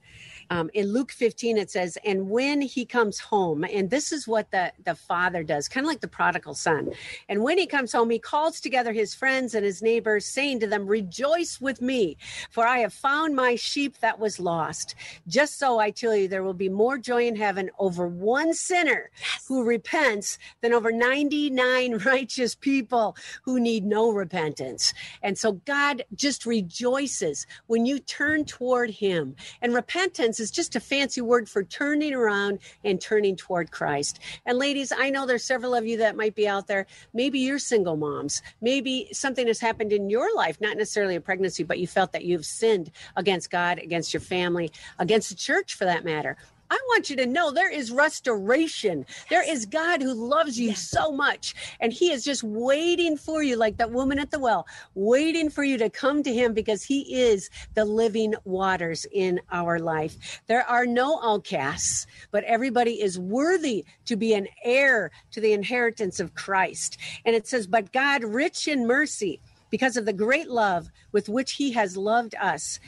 Um, 0.51 0.69
in 0.75 0.93
Luke 0.93 1.13
15, 1.13 1.57
it 1.57 1.71
says, 1.71 1.97
and 2.05 2.29
when 2.29 2.61
he 2.61 2.85
comes 2.85 3.21
home, 3.21 3.63
and 3.65 3.89
this 3.89 4.11
is 4.11 4.27
what 4.27 4.51
the, 4.51 4.73
the 4.85 4.97
father 4.97 5.45
does, 5.45 5.69
kind 5.69 5.87
of 5.87 5.89
like 5.89 6.01
the 6.01 6.09
prodigal 6.09 6.55
son. 6.55 6.91
And 7.29 7.45
when 7.45 7.57
he 7.57 7.69
comes 7.69 7.93
home, 7.93 8.11
he 8.11 8.19
calls 8.19 8.61
together 8.61 8.93
his 8.93 9.15
friends 9.15 9.55
and 9.55 9.65
his 9.65 9.81
neighbors, 9.81 10.27
saying 10.27 10.59
to 10.61 10.67
them, 10.67 10.89
Rejoice 10.89 11.61
with 11.61 11.81
me, 11.81 12.17
for 12.51 12.67
I 12.67 12.79
have 12.79 12.93
found 12.93 13.37
my 13.37 13.55
sheep 13.55 13.99
that 14.01 14.19
was 14.19 14.41
lost. 14.41 14.97
Just 15.29 15.57
so 15.57 15.79
I 15.79 15.91
tell 15.91 16.17
you, 16.17 16.27
there 16.27 16.43
will 16.43 16.53
be 16.53 16.69
more 16.69 16.99
joy 16.99 17.29
in 17.29 17.37
heaven 17.37 17.71
over 17.79 18.09
one 18.09 18.53
sinner 18.53 19.11
who 19.47 19.63
repents 19.63 20.37
than 20.63 20.73
over 20.73 20.91
99 20.91 21.99
righteous 22.05 22.57
people 22.57 23.17
who 23.45 23.61
need 23.61 23.85
no 23.85 24.11
repentance. 24.11 24.93
And 25.23 25.39
so 25.39 25.53
God 25.53 26.05
just 26.15 26.45
rejoices 26.45 27.47
when 27.69 27.87
you 27.87 28.01
turn 28.01 28.45
toward 28.45 28.91
Him. 28.91 29.37
And 29.63 29.75
repentance 29.75 30.40
is 30.41 30.51
just 30.51 30.77
a 30.77 30.81
fancy 30.81 31.21
word 31.21 31.49
for 31.49 31.63
turning 31.63 32.15
around 32.15 32.59
and 32.85 33.01
turning 33.01 33.37
toward 33.37 33.71
Christ. 33.71 34.19
And 34.47 34.59
ladies, 34.59 34.93
I 34.97 35.11
know 35.11 35.27
there's 35.27 35.45
several 35.45 35.75
of 35.75 35.87
you 35.87 35.99
that 35.99 36.17
might 36.17 36.35
be 36.35 36.49
out 36.49 36.67
there. 36.67 36.87
Maybe 37.13 37.39
you're 37.39 37.59
single 37.59 37.97
moms. 37.97 38.43
Maybe 38.61 39.09
something 39.13 39.47
has 39.47 39.61
happened 39.61 39.93
in 39.93 40.11
your 40.11 40.35
life, 40.35 40.61
not 40.61 40.77
necessarily 40.77 41.17
a 41.17 41.21
pregnancy, 41.21 41.63
but 41.63 41.79
you 41.79 41.87
felt 41.87 42.13
that 42.13 42.25
you've 42.25 42.47
sinned 42.47 42.91
against 43.17 43.51
God, 43.51 43.79
against 43.79 44.13
your 44.13 44.21
family, 44.21 44.71
against 44.99 45.29
the 45.29 45.37
church 45.37 45.75
for 45.75 45.85
that 45.85 46.05
matter. 46.05 46.37
I 46.71 46.79
want 46.87 47.11
you 47.11 47.17
to 47.17 47.27
know 47.27 47.51
there 47.51 47.71
is 47.71 47.91
restoration. 47.91 49.05
There 49.29 49.49
is 49.49 49.67
God 49.67 50.03
who 50.03 50.15
loves 50.15 50.59
you 50.59 50.75
so 50.77 51.11
much, 51.11 51.55
and 51.81 51.93
He 51.93 52.13
is 52.13 52.25
just 52.25 52.45
waiting 52.45 53.17
for 53.17 53.43
you, 53.43 53.57
like 53.57 53.77
that 53.79 53.91
woman 53.91 54.21
at 54.21 54.31
the 54.31 54.39
well, 54.39 54.67
waiting 54.95 55.51
for 55.51 55.65
you 55.65 55.77
to 55.79 55.91
come 55.91 56.23
to 56.23 56.33
Him 56.33 56.55
because 56.55 56.85
He 56.85 57.23
is 57.23 57.51
the 57.75 57.85
living 57.85 58.35
waters 58.45 59.05
in 59.13 59.41
our 59.51 59.81
life. 59.81 60.43
There 60.47 60.65
are 60.69 60.87
no 60.87 61.21
outcasts, 61.23 62.07
but 62.31 62.45
everybody 62.45 63.03
is 63.03 63.19
worthy 63.19 63.85
to 64.07 64.17
be 64.17 64.35
an 64.35 64.47
heir 64.65 65.11
to 65.33 65.41
the 65.41 65.53
inheritance 65.53 66.21
of 66.21 66.35
Christ. 66.35 66.99
And 67.25 67.35
it 67.35 67.49
says, 67.49 67.67
But 67.67 67.93
God, 67.93 68.23
rich 68.23 68.69
in 68.69 68.87
mercy, 68.87 69.41
because 69.71 69.97
of 69.97 70.05
the 70.05 70.13
great 70.13 70.49
love 70.49 70.89
with 71.13 71.29
which 71.29 71.53
He 71.53 71.73
has 71.73 71.97
loved 71.97 72.35
us 72.37 72.79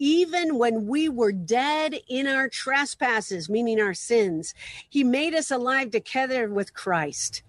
even 0.00 0.56
when 0.56 0.86
we 0.86 1.08
were 1.08 1.30
dead 1.30 1.94
in 2.08 2.26
our 2.26 2.48
trespasses, 2.48 3.48
meaning 3.48 3.78
our 3.78 3.94
sins, 3.94 4.54
he 4.88 5.04
made 5.04 5.34
us 5.34 5.50
alive 5.52 5.90
together 5.90 6.48
with 6.48 6.74
Christ. 6.74 7.42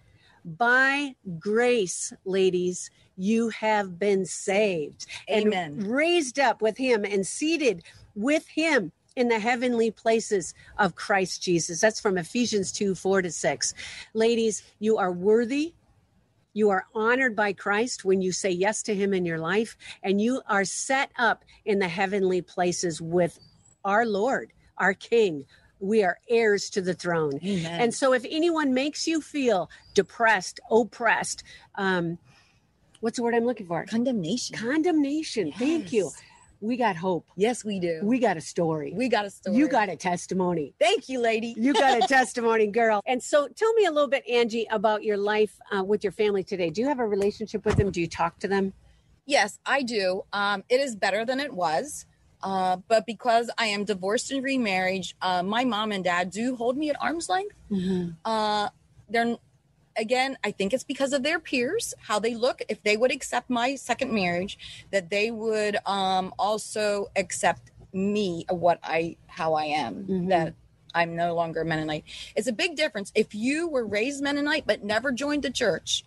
By 0.44 1.16
grace, 1.40 2.14
ladies, 2.26 2.92
you 3.16 3.50
have 3.50 3.98
been 3.98 4.26
saved 4.26 5.08
Amen. 5.30 5.54
and 5.54 5.88
raised 5.88 6.40
up 6.40 6.62
with 6.62 6.78
him 6.78 7.06
and 7.06 7.26
seated 7.26 7.84
with 8.16 8.48
him 8.48 8.92
in 9.16 9.30
the 9.30 9.40
heavenly 9.40 9.92
places 9.92 10.54
of 10.78 10.96
Christ 10.96 11.42
Jesus. 11.42 11.80
That's 11.80 12.00
from 12.00 12.18
Ephesians 12.18 12.72
2 12.72 12.96
4 12.96 13.22
to 13.24 13.32
6. 13.32 13.74
Ladies, 14.14 14.64
you 14.80 14.98
are 14.98 15.12
worthy. 15.12 15.74
You 16.54 16.70
are 16.70 16.86
honored 16.94 17.36
by 17.36 17.54
Christ 17.54 18.04
when 18.04 18.22
you 18.22 18.32
say 18.32 18.50
yes 18.50 18.84
to 18.84 18.96
Him 18.96 19.14
in 19.14 19.26
your 19.26 19.40
life, 19.40 19.78
and 20.04 20.20
you 20.20 20.42
are 20.48 20.66
set 20.66 21.12
up 21.18 21.46
in 21.66 21.80
the 21.80 21.88
heavenly 21.88 22.42
places 22.42 23.02
with 23.02 23.40
our 23.86 24.06
Lord, 24.06 24.52
our 24.78 24.94
King. 24.94 25.46
We 25.80 26.04
are 26.04 26.18
heirs 26.30 26.70
to 26.72 26.82
the 26.82 26.94
throne. 26.94 27.40
Amen. 27.44 27.82
And 27.82 27.94
so, 27.94 28.14
if 28.14 28.26
anyone 28.30 28.74
makes 28.74 29.08
you 29.08 29.22
feel 29.22 29.70
depressed, 29.94 30.60
oppressed, 30.70 31.44
um, 31.76 32.18
what's 33.00 33.18
the 33.18 33.24
word 33.24 33.34
I'm 33.34 33.46
looking 33.46 33.66
for? 33.66 33.86
condemnation 33.86 34.58
Condemnation. 34.58 35.52
Thank 35.54 35.92
you. 35.92 36.12
Yes. 36.62 36.68
We 36.68 36.78
got 36.78 36.96
hope. 36.96 37.26
yes 37.36 37.66
we 37.66 37.80
do 37.80 38.02
We 38.04 38.20
got 38.20 38.38
a 38.38 38.42
story. 38.42 38.94
we 38.96 39.10
got 39.10 39.26
a 39.26 39.30
story 39.30 39.58
You 39.58 39.68
got 39.68 39.90
a 39.90 39.96
testimony. 39.96 40.74
thank 40.80 41.10
you 41.10 41.20
lady 41.20 41.56
You 41.58 41.74
got 41.74 42.04
a 42.04 42.08
testimony, 42.18 42.68
girl. 42.68 43.02
And 43.08 43.22
so 43.22 43.48
tell 43.48 43.74
me 43.74 43.86
a 43.86 43.92
little 43.92 44.10
bit, 44.10 44.28
Angie, 44.30 44.68
about 44.70 45.04
your 45.04 45.18
life 45.18 45.58
uh, 45.76 45.84
with 45.84 46.04
your 46.04 46.12
family 46.14 46.44
today. 46.44 46.70
Do 46.70 46.82
you 46.82 46.88
have 46.88 47.00
a 47.00 47.08
relationship 47.08 47.66
with 47.66 47.76
them? 47.78 47.90
Do 47.92 48.00
you 48.00 48.08
talk 48.08 48.40
to 48.40 48.48
them? 48.48 48.74
Yes, 49.26 49.60
I 49.66 49.82
do. 49.84 50.24
Um, 50.34 50.64
it 50.70 50.80
is 50.80 50.96
better 50.96 51.26
than 51.26 51.40
it 51.40 51.54
was. 51.54 52.06
Uh, 52.44 52.78
but 52.88 53.06
because 53.06 53.50
I 53.58 53.68
am 53.68 53.84
divorced 53.86 54.32
and 54.32 54.44
remarried, 54.44 55.06
uh, 55.22 55.44
my 55.44 55.64
mom 55.64 55.92
and 55.92 56.04
dad 56.04 56.32
do 56.32 56.56
hold 56.56 56.76
me 56.78 56.90
at 56.90 56.96
arm's 57.02 57.30
length. 57.30 57.56
Uh, 58.26 58.70
they're 59.10 59.36
again, 59.98 60.38
I 60.44 60.52
think 60.52 60.74
it's 60.74 60.84
because 60.84 61.14
of 61.14 61.24
their 61.24 61.40
peers, 61.40 61.94
how 62.00 62.20
they 62.20 62.36
look. 62.36 62.62
If 62.70 62.84
they 62.84 62.98
would 62.98 63.12
accept 63.12 63.50
my 63.50 63.76
second 63.76 64.14
marriage, 64.14 64.58
that 64.92 65.10
they 65.10 65.32
would 65.32 65.78
um, 65.86 66.34
also 66.38 67.12
accept 67.16 67.72
me, 67.94 68.46
uh, 68.50 68.56
what 68.56 68.80
I, 68.84 69.18
how 69.28 69.54
I 69.54 69.66
am. 69.66 70.06
That 70.30 70.54
I'm 70.94 71.16
no 71.16 71.36
longer 71.36 71.64
Mennonite. 71.64 72.04
It's 72.36 72.48
a 72.48 72.54
big 72.54 72.76
difference. 72.76 73.12
If 73.16 73.34
you 73.34 73.68
were 73.68 73.86
raised 73.86 74.22
Mennonite 74.22 74.66
but 74.68 74.84
never 74.84 75.12
joined 75.12 75.44
the 75.44 75.52
church, 75.52 76.04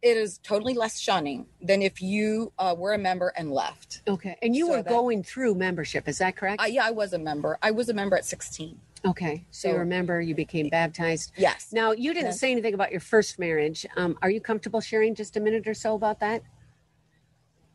it 0.00 0.16
is 0.16 0.38
totally 0.38 0.74
less 0.74 0.98
shunning 1.00 1.46
than 1.60 1.82
if 1.82 2.00
you 2.00 2.52
uh, 2.58 2.74
were 2.78 2.94
a 2.94 2.98
member 2.98 3.32
and 3.36 3.50
left. 3.52 4.02
Okay. 4.06 4.36
And 4.42 4.54
you 4.54 4.66
So 4.66 4.72
were 4.72 4.82
that- 4.82 4.88
going 4.88 5.22
through 5.24 5.54
membership. 5.56 6.08
Is 6.08 6.18
that 6.18 6.36
correct? 6.36 6.62
Uh, 6.62 6.66
yeah, 6.66 6.84
I 6.86 6.90
was 6.92 7.12
a 7.14 7.18
member. 7.18 7.58
I 7.62 7.70
was 7.72 7.88
a 7.88 7.94
member 7.94 8.16
at 8.16 8.24
16. 8.24 8.78
okay. 9.06 9.44
So, 9.50 9.68
you 9.70 9.76
remember 9.76 10.20
you 10.20 10.34
became 10.34 10.68
baptized. 10.68 11.32
Yes. 11.36 11.72
Now, 11.72 11.92
you 11.92 12.12
didn't 12.14 12.26
Yes. 12.30 12.40
say 12.40 12.50
anything 12.52 12.74
about 12.74 12.90
your 12.92 13.00
first 13.00 13.38
marriage. 13.38 13.86
Um, 13.96 14.16
are 14.22 14.30
you 14.30 14.40
comfortable 14.40 14.80
sharing 14.80 15.14
just 15.14 15.36
a 15.36 15.40
minute 15.40 15.66
or 15.68 15.74
so 15.74 15.94
about 15.94 16.18
that? 16.20 16.42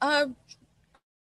Uh, 0.01 0.27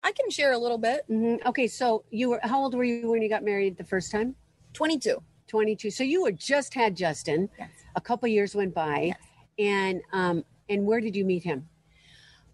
I 0.03 0.11
can 0.13 0.29
share 0.29 0.53
a 0.53 0.57
little 0.57 0.77
bit. 0.77 1.03
hmm 1.07 1.35
Okay. 1.45 1.67
So, 1.67 2.03
you 2.11 2.29
were, 2.31 2.39
how 2.43 2.61
old 2.61 2.75
were 2.75 2.83
you 2.83 3.09
when 3.11 3.21
you 3.21 3.29
got 3.29 3.43
married 3.43 3.77
the 3.77 3.83
first 3.83 4.11
time? 4.11 4.35
22. 4.73 5.21
22. 5.47 5.91
So, 5.91 6.03
you 6.03 6.21
were 6.23 6.31
just 6.31 6.73
had 6.73 6.95
Justin. 6.95 7.49
Yes. 7.57 7.69
A 7.95 8.01
couple 8.01 8.27
years 8.29 8.55
went 8.55 8.73
by. 8.73 9.01
Yes. 9.13 9.17
And, 9.57 10.01
um, 10.13 10.45
and 10.69 10.85
where 10.85 11.01
did 11.01 11.15
you 11.15 11.25
meet 11.25 11.43
him? 11.43 11.67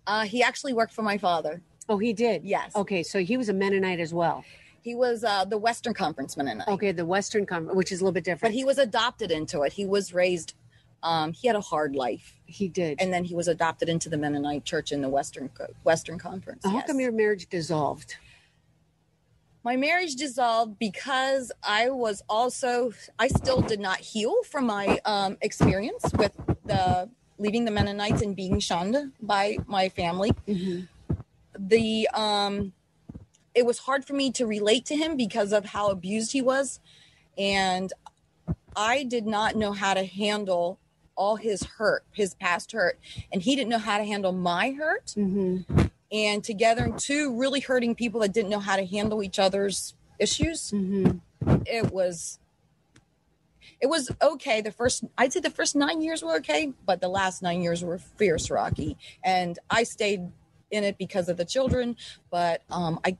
Uh, 0.07 0.25
he 0.25 0.41
actually 0.41 0.73
worked 0.73 0.93
for 0.93 1.01
my 1.01 1.17
father. 1.17 1.61
Oh, 1.89 1.97
he 1.97 2.13
did. 2.13 2.43
Yes. 2.43 2.75
Okay, 2.75 3.03
so 3.03 3.19
he 3.19 3.37
was 3.37 3.49
a 3.49 3.53
Mennonite 3.53 3.99
as 3.99 4.13
well. 4.13 4.43
He 4.81 4.95
was 4.95 5.23
uh, 5.23 5.45
the 5.45 5.57
Western 5.57 5.93
Conference 5.93 6.37
Mennonite, 6.37 6.67
Okay, 6.67 6.91
the 6.91 7.05
Western 7.05 7.45
Conference, 7.45 7.75
which 7.75 7.91
is 7.91 8.01
a 8.01 8.03
little 8.03 8.13
bit 8.13 8.23
different. 8.23 8.53
but 8.53 8.57
he 8.57 8.63
was 8.63 8.77
adopted 8.77 9.31
into 9.31 9.61
it. 9.63 9.73
He 9.73 9.85
was 9.85 10.13
raised. 10.13 10.53
Um, 11.03 11.33
he 11.33 11.47
had 11.47 11.55
a 11.55 11.61
hard 11.61 11.95
life, 11.95 12.39
he 12.45 12.67
did. 12.67 12.99
and 12.99 13.13
then 13.13 13.23
he 13.23 13.35
was 13.35 13.47
adopted 13.47 13.89
into 13.89 14.09
the 14.09 14.17
Mennonite 14.17 14.63
Church 14.65 14.91
in 14.91 15.01
the 15.01 15.09
Western 15.09 15.49
Co- 15.49 15.67
Western 15.83 16.17
Conference. 16.17 16.63
how 16.65 16.73
yes. 16.73 16.87
come 16.87 16.99
your 16.99 17.11
marriage 17.11 17.47
dissolved? 17.47 18.15
my 19.63 19.75
marriage 19.75 20.15
dissolved 20.15 20.77
because 20.77 21.51
I 21.63 21.89
was 21.89 22.21
also 22.29 22.91
I 23.17 23.27
still 23.27 23.61
did 23.61 23.79
not 23.79 23.97
heal 23.97 24.43
from 24.43 24.67
my 24.67 24.99
um, 25.05 25.37
experience 25.41 26.03
with 26.17 26.33
the 26.65 27.09
leaving 27.37 27.65
the 27.65 27.71
Mennonites 27.71 28.21
and 28.21 28.35
being 28.35 28.59
shunned 28.59 29.11
by 29.21 29.57
my 29.67 29.89
family. 29.89 30.31
The 31.57 32.07
um, 32.13 32.73
it 33.53 33.65
was 33.65 33.79
hard 33.79 34.03
for 34.05 34.13
me 34.13 34.31
to 34.31 34.45
relate 34.45 34.85
to 34.87 34.95
him 34.95 35.15
because 35.15 35.53
of 35.53 35.65
how 35.65 35.89
abused 35.89 36.33
he 36.33 36.41
was, 36.41 36.79
and 37.37 37.93
I 38.75 39.03
did 39.03 39.25
not 39.25 39.55
know 39.55 39.71
how 39.71 39.93
to 39.93 40.03
handle 40.03 40.77
all 41.15 41.37
his 41.37 41.63
hurt, 41.63 42.03
his 42.11 42.33
past 42.33 42.73
hurt, 42.73 42.99
and 43.31 43.41
he 43.41 43.55
didn't 43.55 43.69
know 43.69 43.77
how 43.77 43.97
to 43.97 44.03
handle 44.03 44.33
my 44.33 44.71
hurt 44.71 45.13
Mm-hmm. 45.17 45.83
and 46.11 46.43
together 46.43 46.91
two 46.97 47.33
really 47.37 47.61
hurting 47.61 47.95
people 47.95 48.19
that 48.19 48.33
didn't 48.33 48.49
know 48.49 48.59
how 48.59 48.75
to 48.75 48.85
handle 48.85 49.23
each 49.23 49.39
other's 49.39 49.93
issues 50.19 50.71
Mm-hmm. 50.71 51.55
it 51.65 51.91
was 51.93 52.39
it 53.81 53.87
was 53.87 54.11
okay 54.21 54.61
the 54.61 54.71
first 54.71 55.03
i'd 55.17 55.33
say 55.33 55.39
the 55.39 55.49
first 55.49 55.75
nine 55.75 56.01
years 56.01 56.23
were 56.23 56.35
okay 56.35 56.73
but 56.85 57.01
the 57.01 57.07
last 57.07 57.41
nine 57.41 57.61
years 57.61 57.83
were 57.83 57.97
fierce 57.97 58.49
rocky. 58.49 58.97
And 59.23 59.57
i 59.69 59.83
stayed 59.83 60.21
in 60.71 60.83
it 60.83 60.97
because 60.97 61.29
of 61.29 61.37
the 61.37 61.45
children 61.45 61.95
but 62.31 62.61
um 62.69 62.99
i 63.05 63.17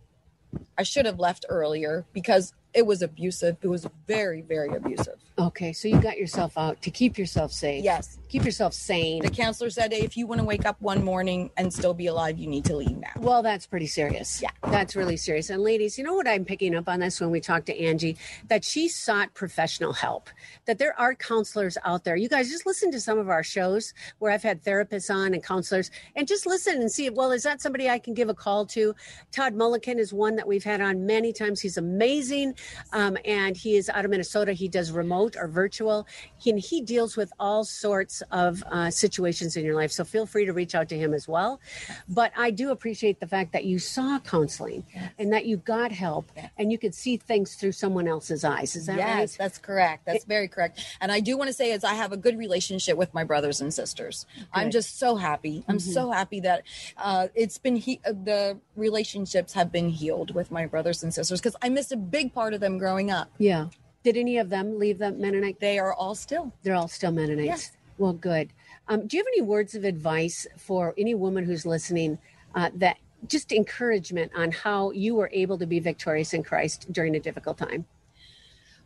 i 0.78 0.84
should 0.84 1.06
have 1.06 1.20
left 1.20 1.46
earlier 1.50 2.06
because 2.14 2.54
it 2.76 2.86
was 2.86 3.02
abusive 3.02 3.58
it 3.62 3.68
was 3.68 3.88
very 4.08 4.42
very 4.42 4.70
abusive 4.76 5.18
Okay, 5.38 5.74
so 5.74 5.90
you 5.90 6.00
got 6.00 6.18
yourself 6.18 6.58
out 6.58 6.82
to 6.82 6.90
keep 6.90 7.18
yourself 7.18 7.52
safe. 7.52 7.84
Yes. 7.84 8.18
Keep 8.30 8.46
yourself 8.46 8.74
sane. 8.74 9.22
The 9.22 9.30
counselor 9.30 9.70
said 9.70 9.92
if 9.92 10.16
you 10.16 10.28
want 10.28 10.40
to 10.40 10.46
wake 10.46 10.66
up 10.66 10.82
one 10.82 11.04
morning 11.04 11.52
and 11.58 11.74
still 11.74 11.94
be 11.94 12.08
alive, 12.08 12.38
you 12.38 12.48
need 12.48 12.64
to 12.66 12.76
leave 12.78 12.98
now. 12.98 13.10
Well, 13.18 13.44
that's 13.44 13.68
pretty 13.68 13.88
serious. 13.88 14.42
Yeah. 14.42 14.52
That's 14.64 14.96
really 14.96 15.18
serious. 15.18 15.50
And 15.50 15.62
ladies, 15.62 15.98
you 15.98 16.06
know 16.06 16.14
what 16.14 16.28
I'm 16.28 16.46
picking 16.46 16.74
up 16.74 16.88
on 16.88 17.02
this 17.02 17.20
when 17.20 17.32
we 17.32 17.42
talked 17.42 17.66
to 17.66 17.78
Angie? 17.78 18.16
That 18.48 18.64
she 18.64 18.88
sought 18.88 19.34
professional 19.34 19.92
help. 19.92 20.30
That 20.68 20.78
there 20.78 20.98
are 20.98 21.14
counselors 21.14 21.78
out 21.84 22.06
there. 22.06 22.16
You 22.16 22.30
guys 22.30 22.50
just 22.50 22.66
listen 22.66 22.90
to 22.92 23.02
some 23.02 23.20
of 23.20 23.28
our 23.28 23.44
shows 23.44 23.94
where 24.20 24.32
I've 24.32 24.44
had 24.44 24.64
therapists 24.64 25.14
on 25.14 25.34
and 25.34 25.44
counselors 25.44 25.92
and 26.16 26.30
just 26.30 26.46
listen 26.46 26.76
and 26.76 26.90
see, 26.90 27.10
well, 27.10 27.34
is 27.34 27.44
that 27.44 27.62
somebody 27.62 27.90
I 27.90 28.00
can 28.00 28.14
give 28.14 28.30
a 28.30 28.34
call 28.34 28.66
to? 28.68 28.96
Todd 29.34 29.54
Mulliken 29.54 29.98
is 29.98 30.14
one 30.14 30.38
that 30.38 30.48
we've 30.48 30.64
had 30.64 30.80
on 30.80 31.06
many 31.06 31.34
times. 31.34 31.60
He's 31.60 31.78
amazing. 31.78 32.56
Um, 32.94 33.18
and 33.26 33.56
he 33.56 33.76
is 33.76 33.90
out 33.90 34.06
of 34.06 34.12
Minnesota. 34.12 34.54
He 34.54 34.68
does 34.68 34.92
remote 34.92 35.36
or 35.38 35.48
virtual. 35.48 36.08
He, 36.38 36.50
and 36.52 36.60
he 36.60 36.82
deals 36.82 37.18
with 37.18 37.32
all 37.40 37.64
sorts 37.64 38.22
of 38.32 38.64
uh, 38.72 38.90
situations 38.90 39.58
in 39.58 39.66
your 39.66 39.76
life. 39.76 39.92
So 39.92 40.04
feel 40.04 40.26
free 40.26 40.46
to 40.46 40.54
reach 40.54 40.76
out 40.76 40.90
to 40.90 40.98
him 40.98 41.14
as 41.14 41.28
well. 41.28 41.60
But 42.08 42.32
I 42.38 42.52
do 42.52 42.72
appreciate 42.72 43.20
the 43.20 43.28
fact 43.28 43.54
that 43.54 43.66
you 43.66 43.80
saw 43.80 44.20
counseling 44.20 44.86
and 45.18 45.32
that 45.34 45.46
you 45.46 45.58
got 45.58 45.92
help 45.92 46.32
and 46.58 46.72
you 46.72 46.78
could 46.78 46.96
see 46.96 47.18
things 47.18 47.56
through 47.56 47.74
someone 47.74 48.08
else's 48.08 48.44
eyes. 48.44 48.76
Is 48.76 48.86
that 48.88 48.98
yes, 48.98 49.18
right? 49.18 49.36
that's 49.38 49.58
correct. 49.58 50.06
That's 50.06 50.26
very 50.26 50.48
correct. 50.48 50.80
And 51.02 51.12
I 51.12 51.20
do 51.20 51.38
want 51.38 51.48
to 51.48 51.54
say 51.54 51.72
is 51.72 51.84
I 51.84 51.94
have 51.94 52.12
a 52.12 52.18
good 52.18 52.38
relationship 52.38 52.98
with 52.98 53.14
my 53.14 53.24
brothers 53.24 53.62
and 53.62 53.74
sisters. 53.74 54.26
I'm 54.54 54.72
just 54.72 55.00
so 55.00 55.16
happy. 55.16 55.64
I'm 55.68 55.80
so 55.80 56.12
happy 56.12 56.40
that 56.42 56.64
uh, 56.98 57.28
it's 57.36 57.58
been 57.58 57.76
he- 57.76 58.02
uh, 58.06 58.12
the 58.12 58.58
relationships 58.76 59.54
have 59.54 59.72
been 59.72 59.90
healed 59.90 60.34
with 60.34 60.52
my 60.52 60.66
brothers 60.66 61.04
and 61.04 61.14
sisters 61.14 61.40
because 61.40 61.56
I 61.62 61.70
missed 61.70 61.92
a 61.92 61.98
big 61.98 62.34
part 62.34 62.54
of 62.54 62.55
them 62.58 62.78
growing 62.78 63.12
up. 63.12 63.30
Yeah. 63.38 63.68
Did 64.04 64.18
any 64.18 64.38
of 64.38 64.50
them 64.50 64.78
leave 64.78 65.00
the 65.00 65.12
Mennonite? 65.12 65.60
They 65.60 65.80
are 65.80 65.94
all 65.94 66.16
still. 66.16 66.54
They're 66.64 66.76
all 66.76 66.88
still 66.88 67.12
Mennonites. 67.12 67.46
Yes. 67.46 67.72
Well, 67.98 68.14
good. 68.14 68.52
Um, 68.88 69.08
do 69.08 69.18
you 69.18 69.22
have 69.24 69.28
any 69.28 69.42
words 69.42 69.74
of 69.74 69.84
advice 69.84 70.46
for 70.58 70.94
any 70.98 71.16
woman 71.16 71.44
who's 71.44 71.66
listening 71.66 72.20
uh, 72.54 72.70
that 72.76 72.98
just 73.28 73.52
encouragement 73.52 74.32
on 74.36 74.52
how 74.52 74.92
you 74.92 75.16
were 75.16 75.30
able 75.34 75.58
to 75.58 75.66
be 75.66 75.80
victorious 75.80 76.34
in 76.34 76.44
Christ 76.44 76.92
during 76.92 77.16
a 77.16 77.20
difficult 77.20 77.58
time? 77.58 77.86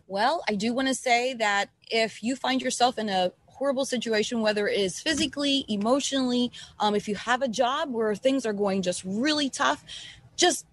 Well, 0.08 0.44
I 0.48 0.56
do 0.56 0.74
want 0.74 0.88
to 0.88 0.96
say 0.96 1.34
that 1.36 1.70
if 1.92 2.24
you 2.24 2.36
find 2.36 2.62
yourself 2.62 2.98
in 2.98 3.10
a 3.10 3.32
horrible 3.46 3.86
situation, 3.86 4.42
whether 4.42 4.68
it 4.68 4.80
is 4.80 5.00
physically, 5.00 5.66
emotionally, 5.68 6.52
um, 6.80 6.96
if 6.96 7.08
you 7.08 7.16
have 7.16 7.42
a 7.42 7.48
job 7.48 7.92
where 7.92 8.16
things 8.16 8.46
are 8.46 8.54
going 8.54 8.82
just 8.82 9.04
really 9.04 9.50
tough, 9.50 9.84
just 10.36 10.66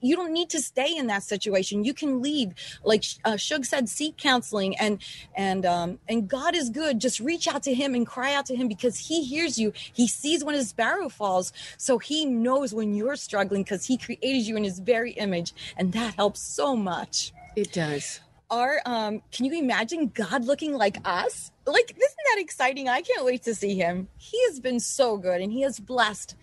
you 0.00 0.16
don't 0.16 0.32
need 0.32 0.50
to 0.50 0.60
stay 0.60 0.96
in 0.96 1.06
that 1.08 1.22
situation. 1.22 1.84
You 1.84 1.94
can 1.94 2.22
leave. 2.22 2.54
Like 2.84 3.04
uh, 3.24 3.36
Shug 3.36 3.64
said, 3.64 3.88
seek 3.88 4.16
counseling, 4.16 4.76
and 4.78 5.02
and 5.36 5.64
um, 5.66 5.98
and 6.08 6.28
God 6.28 6.54
is 6.54 6.70
good. 6.70 7.00
Just 7.00 7.20
reach 7.20 7.48
out 7.48 7.62
to 7.64 7.74
Him 7.74 7.94
and 7.94 8.06
cry 8.06 8.34
out 8.34 8.46
to 8.46 8.56
Him 8.56 8.68
because 8.68 8.98
He 9.08 9.24
hears 9.24 9.58
you. 9.58 9.72
He 9.92 10.06
sees 10.08 10.44
when 10.44 10.54
a 10.54 10.64
sparrow 10.64 11.08
falls, 11.08 11.52
so 11.76 11.98
He 11.98 12.24
knows 12.24 12.72
when 12.72 12.94
you're 12.94 13.16
struggling 13.16 13.62
because 13.62 13.86
He 13.86 13.96
created 13.96 14.46
you 14.46 14.56
in 14.56 14.64
His 14.64 14.78
very 14.78 15.12
image, 15.12 15.52
and 15.76 15.92
that 15.92 16.14
helps 16.14 16.40
so 16.40 16.76
much 16.76 17.32
It 17.56 17.72
does. 17.72 18.20
our 18.50 18.80
um 18.86 19.20
can 19.30 19.44
you 19.44 19.52
imagine 19.58 20.08
god 20.14 20.44
looking 20.46 20.72
like 20.72 20.96
us 21.04 21.50
like 21.66 21.90
isn't 21.90 22.24
that 22.32 22.40
exciting 22.40 22.88
i 22.88 23.02
can't 23.02 23.24
wait 23.24 23.42
to 23.42 23.54
see 23.54 23.74
him 23.76 24.08
he 24.16 24.42
has 24.46 24.58
been 24.58 24.80
so 24.80 25.18
good 25.18 25.40
and 25.42 25.52
he 25.52 25.60
has 25.60 25.78
blessed 25.78 26.34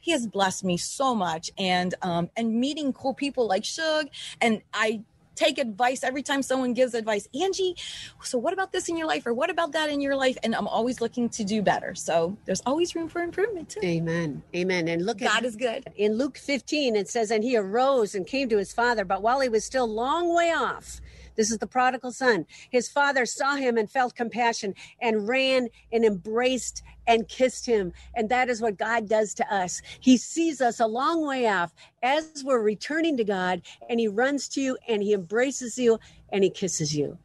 he 0.00 0.12
has 0.12 0.26
blessed 0.26 0.64
me 0.64 0.76
so 0.76 1.14
much. 1.14 1.50
And 1.58 1.94
um 2.02 2.30
and 2.36 2.54
meeting 2.54 2.92
cool 2.92 3.14
people 3.14 3.46
like 3.46 3.64
shug 3.64 4.08
and 4.40 4.62
i 4.74 5.02
take 5.36 5.58
advice 5.58 6.04
every 6.04 6.22
time 6.22 6.42
someone 6.42 6.74
gives 6.74 6.92
advice 6.92 7.26
angie 7.40 7.74
so 8.22 8.36
what 8.38 8.52
about 8.52 8.72
this 8.72 8.88
in 8.88 8.96
your 8.96 9.06
life? 9.06 9.26
Or 9.26 9.32
what 9.32 9.50
about 9.50 9.72
that 9.72 9.90
in 9.90 10.00
your 10.00 10.16
life? 10.16 10.36
And 10.42 10.54
i'm 10.54 10.68
always 10.68 11.00
looking 11.00 11.28
to 11.30 11.44
do 11.44 11.62
better. 11.62 11.94
So 11.94 12.36
there's 12.44 12.62
always 12.66 12.94
room 12.94 13.08
for 13.08 13.22
improvement 13.22 13.70
too. 13.70 13.80
Amen. 13.82 14.42
Amen. 14.54 14.88
And 14.88 15.04
look 15.06 15.22
at 15.22 15.28
god 15.28 15.44
is 15.44 15.56
good. 15.56 15.90
in 15.96 16.16
Luke 16.18 16.36
15, 16.36 16.96
it 16.96 17.08
says, 17.08 17.30
And 17.30 17.42
he 17.44 17.56
arose 17.56 18.14
and 18.14 18.26
came 18.26 18.48
to 18.50 18.58
his 18.58 18.72
father, 18.72 19.04
but 19.04 19.22
while 19.22 19.40
he 19.40 19.48
was 19.48 19.64
still 19.64 19.86
long 19.86 20.34
way 20.34 20.50
off, 20.50 21.00
this 21.40 21.50
is 21.50 21.56
the 21.56 21.66
prodigal 21.66 22.12
son, 22.12 22.44
his 22.68 22.86
father 22.86 23.24
saw 23.24 23.56
him 23.56 23.78
and 23.78 23.90
felt 23.90 24.14
compassion 24.14 24.74
and 25.00 25.26
ran 25.26 25.70
and 25.90 26.04
embraced 26.04 26.82
and 27.06 27.26
kissed 27.28 27.64
him. 27.64 27.94
And 28.14 28.28
that 28.28 28.50
is 28.50 28.60
what 28.60 28.76
God 28.76 29.08
does 29.08 29.32
to 29.36 29.54
us. 29.54 29.80
He 30.00 30.18
sees 30.18 30.60
us 30.60 30.80
a 30.80 30.86
long 30.86 31.26
way 31.26 31.48
off 31.48 31.72
as 32.02 32.44
we're 32.44 32.60
returning 32.60 33.16
to 33.16 33.24
God, 33.24 33.62
and 33.88 33.98
he 33.98 34.06
runs 34.06 34.48
to 34.48 34.60
you 34.60 34.76
and 34.86 35.02
he 35.02 35.14
embraces 35.14 35.78
you 35.78 35.98
and 36.30 36.44
he 36.44 36.50
kisses 36.50 36.94
you. 36.94 37.16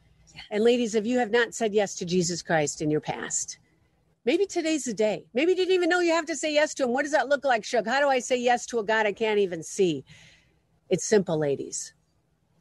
And 0.49 0.63
ladies, 0.63 0.95
if 0.95 1.06
you 1.06 1.19
have 1.19 1.32
not 1.32 1.54
said 1.54 1.73
yes 1.73 1.93
to 1.95 2.06
Jesus 2.06 2.41
Christ 2.41 2.82
in 2.82 2.89
your 2.89 3.01
past, 3.01 3.60
Maybe 4.23 4.47
today's 4.47 4.86
the 4.86 4.93
day. 4.93 5.28
Maybe 5.36 5.51
you 5.51 5.56
didn't 5.56 5.75
even 5.75 5.88
know 5.88 5.99
you 5.99 6.13
have 6.13 6.25
to 6.25 6.36
say 6.36 6.51
yes 6.51 6.73
to 6.75 6.84
him. 6.84 6.93
What 6.93 7.04
does 7.04 7.12
that 7.12 7.30
look 7.30 7.45
like, 7.45 7.63
Shug? 7.63 7.86
How 7.86 7.99
do 7.99 8.08
I 8.08 8.17
say 8.17 8.36
yes 8.36 8.65
to 8.67 8.80
a 8.80 8.84
God 8.84 9.06
I 9.06 9.12
can't 9.12 9.38
even 9.38 9.62
see? 9.62 10.04
It's 10.89 11.06
simple, 11.06 11.38
ladies. 11.38 11.93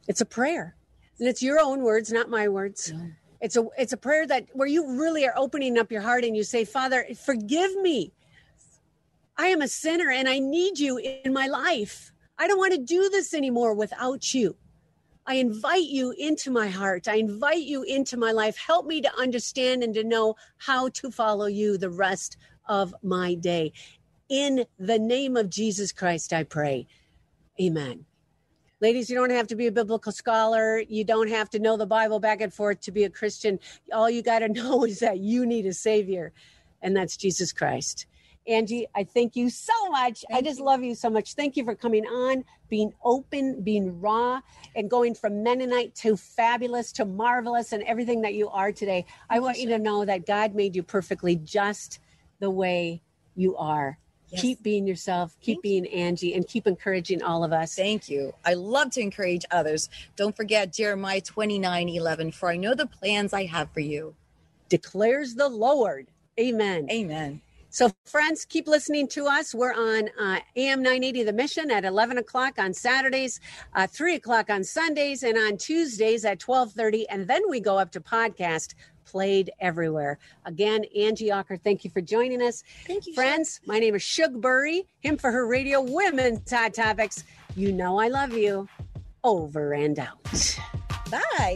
It's 0.07 0.21
a 0.21 0.25
prayer. 0.25 0.75
And 1.19 1.27
it's 1.27 1.41
your 1.41 1.59
own 1.59 1.81
words, 1.83 2.11
not 2.11 2.29
my 2.29 2.47
words. 2.47 2.93
It's 3.41 3.57
a 3.57 3.65
it's 3.77 3.93
a 3.93 3.97
prayer 3.97 4.25
that 4.27 4.47
where 4.53 4.67
you 4.67 4.99
really 4.99 5.25
are 5.25 5.33
opening 5.37 5.77
up 5.77 5.91
your 5.91 6.01
heart 6.01 6.23
and 6.23 6.35
you 6.35 6.43
say, 6.43 6.65
Father, 6.65 7.05
forgive 7.25 7.75
me. 7.81 8.11
I 9.37 9.47
am 9.47 9.61
a 9.61 9.67
sinner 9.67 10.09
and 10.09 10.27
I 10.27 10.39
need 10.39 10.79
you 10.79 10.97
in 10.97 11.33
my 11.33 11.47
life. 11.47 12.11
I 12.37 12.47
don't 12.47 12.57
want 12.57 12.73
to 12.73 12.79
do 12.79 13.09
this 13.09 13.33
anymore 13.33 13.73
without 13.73 14.33
you. 14.33 14.55
I 15.27 15.35
invite 15.35 15.85
you 15.85 16.13
into 16.17 16.51
my 16.51 16.67
heart. 16.67 17.07
I 17.07 17.15
invite 17.15 17.63
you 17.63 17.83
into 17.83 18.15
my 18.17 18.31
life. 18.31 18.57
Help 18.57 18.85
me 18.85 19.01
to 19.01 19.15
understand 19.17 19.83
and 19.83 19.93
to 19.95 20.03
know 20.03 20.35
how 20.57 20.89
to 20.89 21.09
follow 21.09 21.47
you 21.47 21.77
the 21.77 21.89
rest 21.89 22.37
of 22.67 22.93
my 23.01 23.35
day. 23.35 23.73
In 24.29 24.65
the 24.77 24.99
name 24.99 25.35
of 25.35 25.49
Jesus 25.49 25.91
Christ, 25.91 26.31
I 26.31 26.43
pray. 26.43 26.87
Amen. 27.59 28.05
Ladies, 28.85 29.09
you 29.09 29.15
don't 29.15 29.31
have 29.31 29.47
to 29.47 29.55
be 29.55 29.65
a 29.65 29.71
biblical 29.71 30.11
scholar. 30.11 30.79
You 30.79 31.03
don't 31.03 31.31
have 31.31 31.49
to 31.49 31.59
know 31.59 31.75
the 31.75 31.87
Bible 31.87 32.19
back 32.19 32.39
and 32.39 32.53
forth 32.53 32.81
to 32.81 32.91
be 32.91 33.03
a 33.03 33.09
Christian. 33.09 33.59
All 33.91 34.11
you 34.11 34.21
got 34.21 34.39
to 34.39 34.47
know 34.59 34.85
is 34.85 34.99
that 34.99 35.17
you 35.17 35.47
need 35.47 35.65
a 35.65 35.73
Savior, 35.73 36.33
and 36.83 36.95
that's 36.95 37.17
Jesus 37.17 37.51
Christ. 37.51 38.05
Angie, 38.47 38.85
I 38.93 39.03
thank 39.03 39.35
you 39.35 39.49
so 39.49 39.73
much. 39.89 40.23
I 40.31 40.43
just 40.43 40.59
love 40.59 40.83
you 40.83 40.93
so 40.93 41.09
much. 41.09 41.33
Thank 41.33 41.57
you 41.57 41.65
for 41.65 41.73
coming 41.73 42.05
on, 42.05 42.45
being 42.69 42.93
open, 43.03 43.63
being 43.63 43.99
raw, 43.99 44.41
and 44.75 44.87
going 44.87 45.15
from 45.15 45.41
Mennonite 45.41 45.95
to 45.95 46.15
fabulous 46.15 46.91
to 46.91 47.05
marvelous 47.05 47.71
and 47.71 47.81
everything 47.81 48.21
that 48.21 48.35
you 48.35 48.49
are 48.49 48.71
today. 48.71 49.07
I 49.31 49.39
want 49.39 49.57
you 49.57 49.69
to 49.69 49.79
know 49.79 50.05
that 50.05 50.27
God 50.27 50.53
made 50.53 50.75
you 50.75 50.83
perfectly 50.83 51.37
just 51.37 51.97
the 52.39 52.51
way 52.51 53.01
you 53.35 53.57
are. 53.57 53.97
Yes. 54.35 54.41
Keep 54.41 54.63
being 54.63 54.85
yourself, 54.85 55.35
keep 55.41 55.57
Thank 55.57 55.63
being 55.63 55.87
Angie, 55.87 56.33
and 56.33 56.47
keep 56.47 56.67
encouraging 56.67 57.23
all 57.23 57.43
of 57.43 57.53
us. 57.53 57.75
Thank 57.75 58.09
you. 58.09 58.33
I 58.45 58.53
love 58.53 58.91
to 58.91 59.01
encourage 59.01 59.45
others. 59.51 59.89
Don't 60.15 60.35
forget 60.35 60.73
Jeremiah 60.73 61.21
29 61.21 61.89
11. 61.89 62.31
For 62.31 62.49
I 62.49 62.57
know 62.57 62.75
the 62.75 62.87
plans 62.87 63.33
I 63.33 63.45
have 63.45 63.71
for 63.71 63.79
you. 63.79 64.13
Declares 64.69 65.35
the 65.35 65.47
Lord. 65.47 66.07
Amen. 66.39 66.87
Amen. 66.91 67.41
So, 67.69 67.91
friends, 68.05 68.45
keep 68.45 68.67
listening 68.67 69.07
to 69.09 69.25
us. 69.25 69.53
We're 69.53 69.73
on 69.73 70.09
uh, 70.17 70.39
AM 70.55 70.81
980 70.81 71.23
The 71.23 71.33
Mission 71.33 71.69
at 71.71 71.83
11 71.83 72.17
o'clock 72.17 72.57
on 72.57 72.73
Saturdays, 72.73 73.41
uh, 73.73 73.85
3 73.85 74.15
o'clock 74.15 74.49
on 74.49 74.63
Sundays, 74.63 75.23
and 75.23 75.37
on 75.37 75.57
Tuesdays 75.57 76.23
at 76.23 76.41
1230. 76.41 77.09
And 77.09 77.27
then 77.27 77.41
we 77.49 77.59
go 77.59 77.77
up 77.77 77.91
to 77.91 77.99
podcast 77.99 78.75
played 79.15 79.49
everywhere. 79.61 80.19
Again, 80.43 80.83
Angie 80.93 81.29
Ocker, 81.29 81.57
thank 81.57 81.85
you 81.85 81.89
for 81.89 82.01
joining 82.01 82.41
us. 82.41 82.65
Thank 82.85 83.07
you, 83.07 83.13
Friends, 83.13 83.61
my 83.65 83.79
name 83.79 83.95
is 83.95 84.01
Shug 84.01 84.41
Burry, 84.41 84.85
him 84.99 85.15
for 85.15 85.31
her 85.31 85.47
radio 85.47 85.79
Women's 85.79 86.51
Hot 86.51 86.73
Topics. 86.73 87.23
You 87.55 87.71
know 87.71 87.97
I 87.97 88.09
love 88.09 88.33
you. 88.33 88.67
Over 89.23 89.71
and 89.71 89.97
out. 89.99 90.57
Bye. 91.09 91.55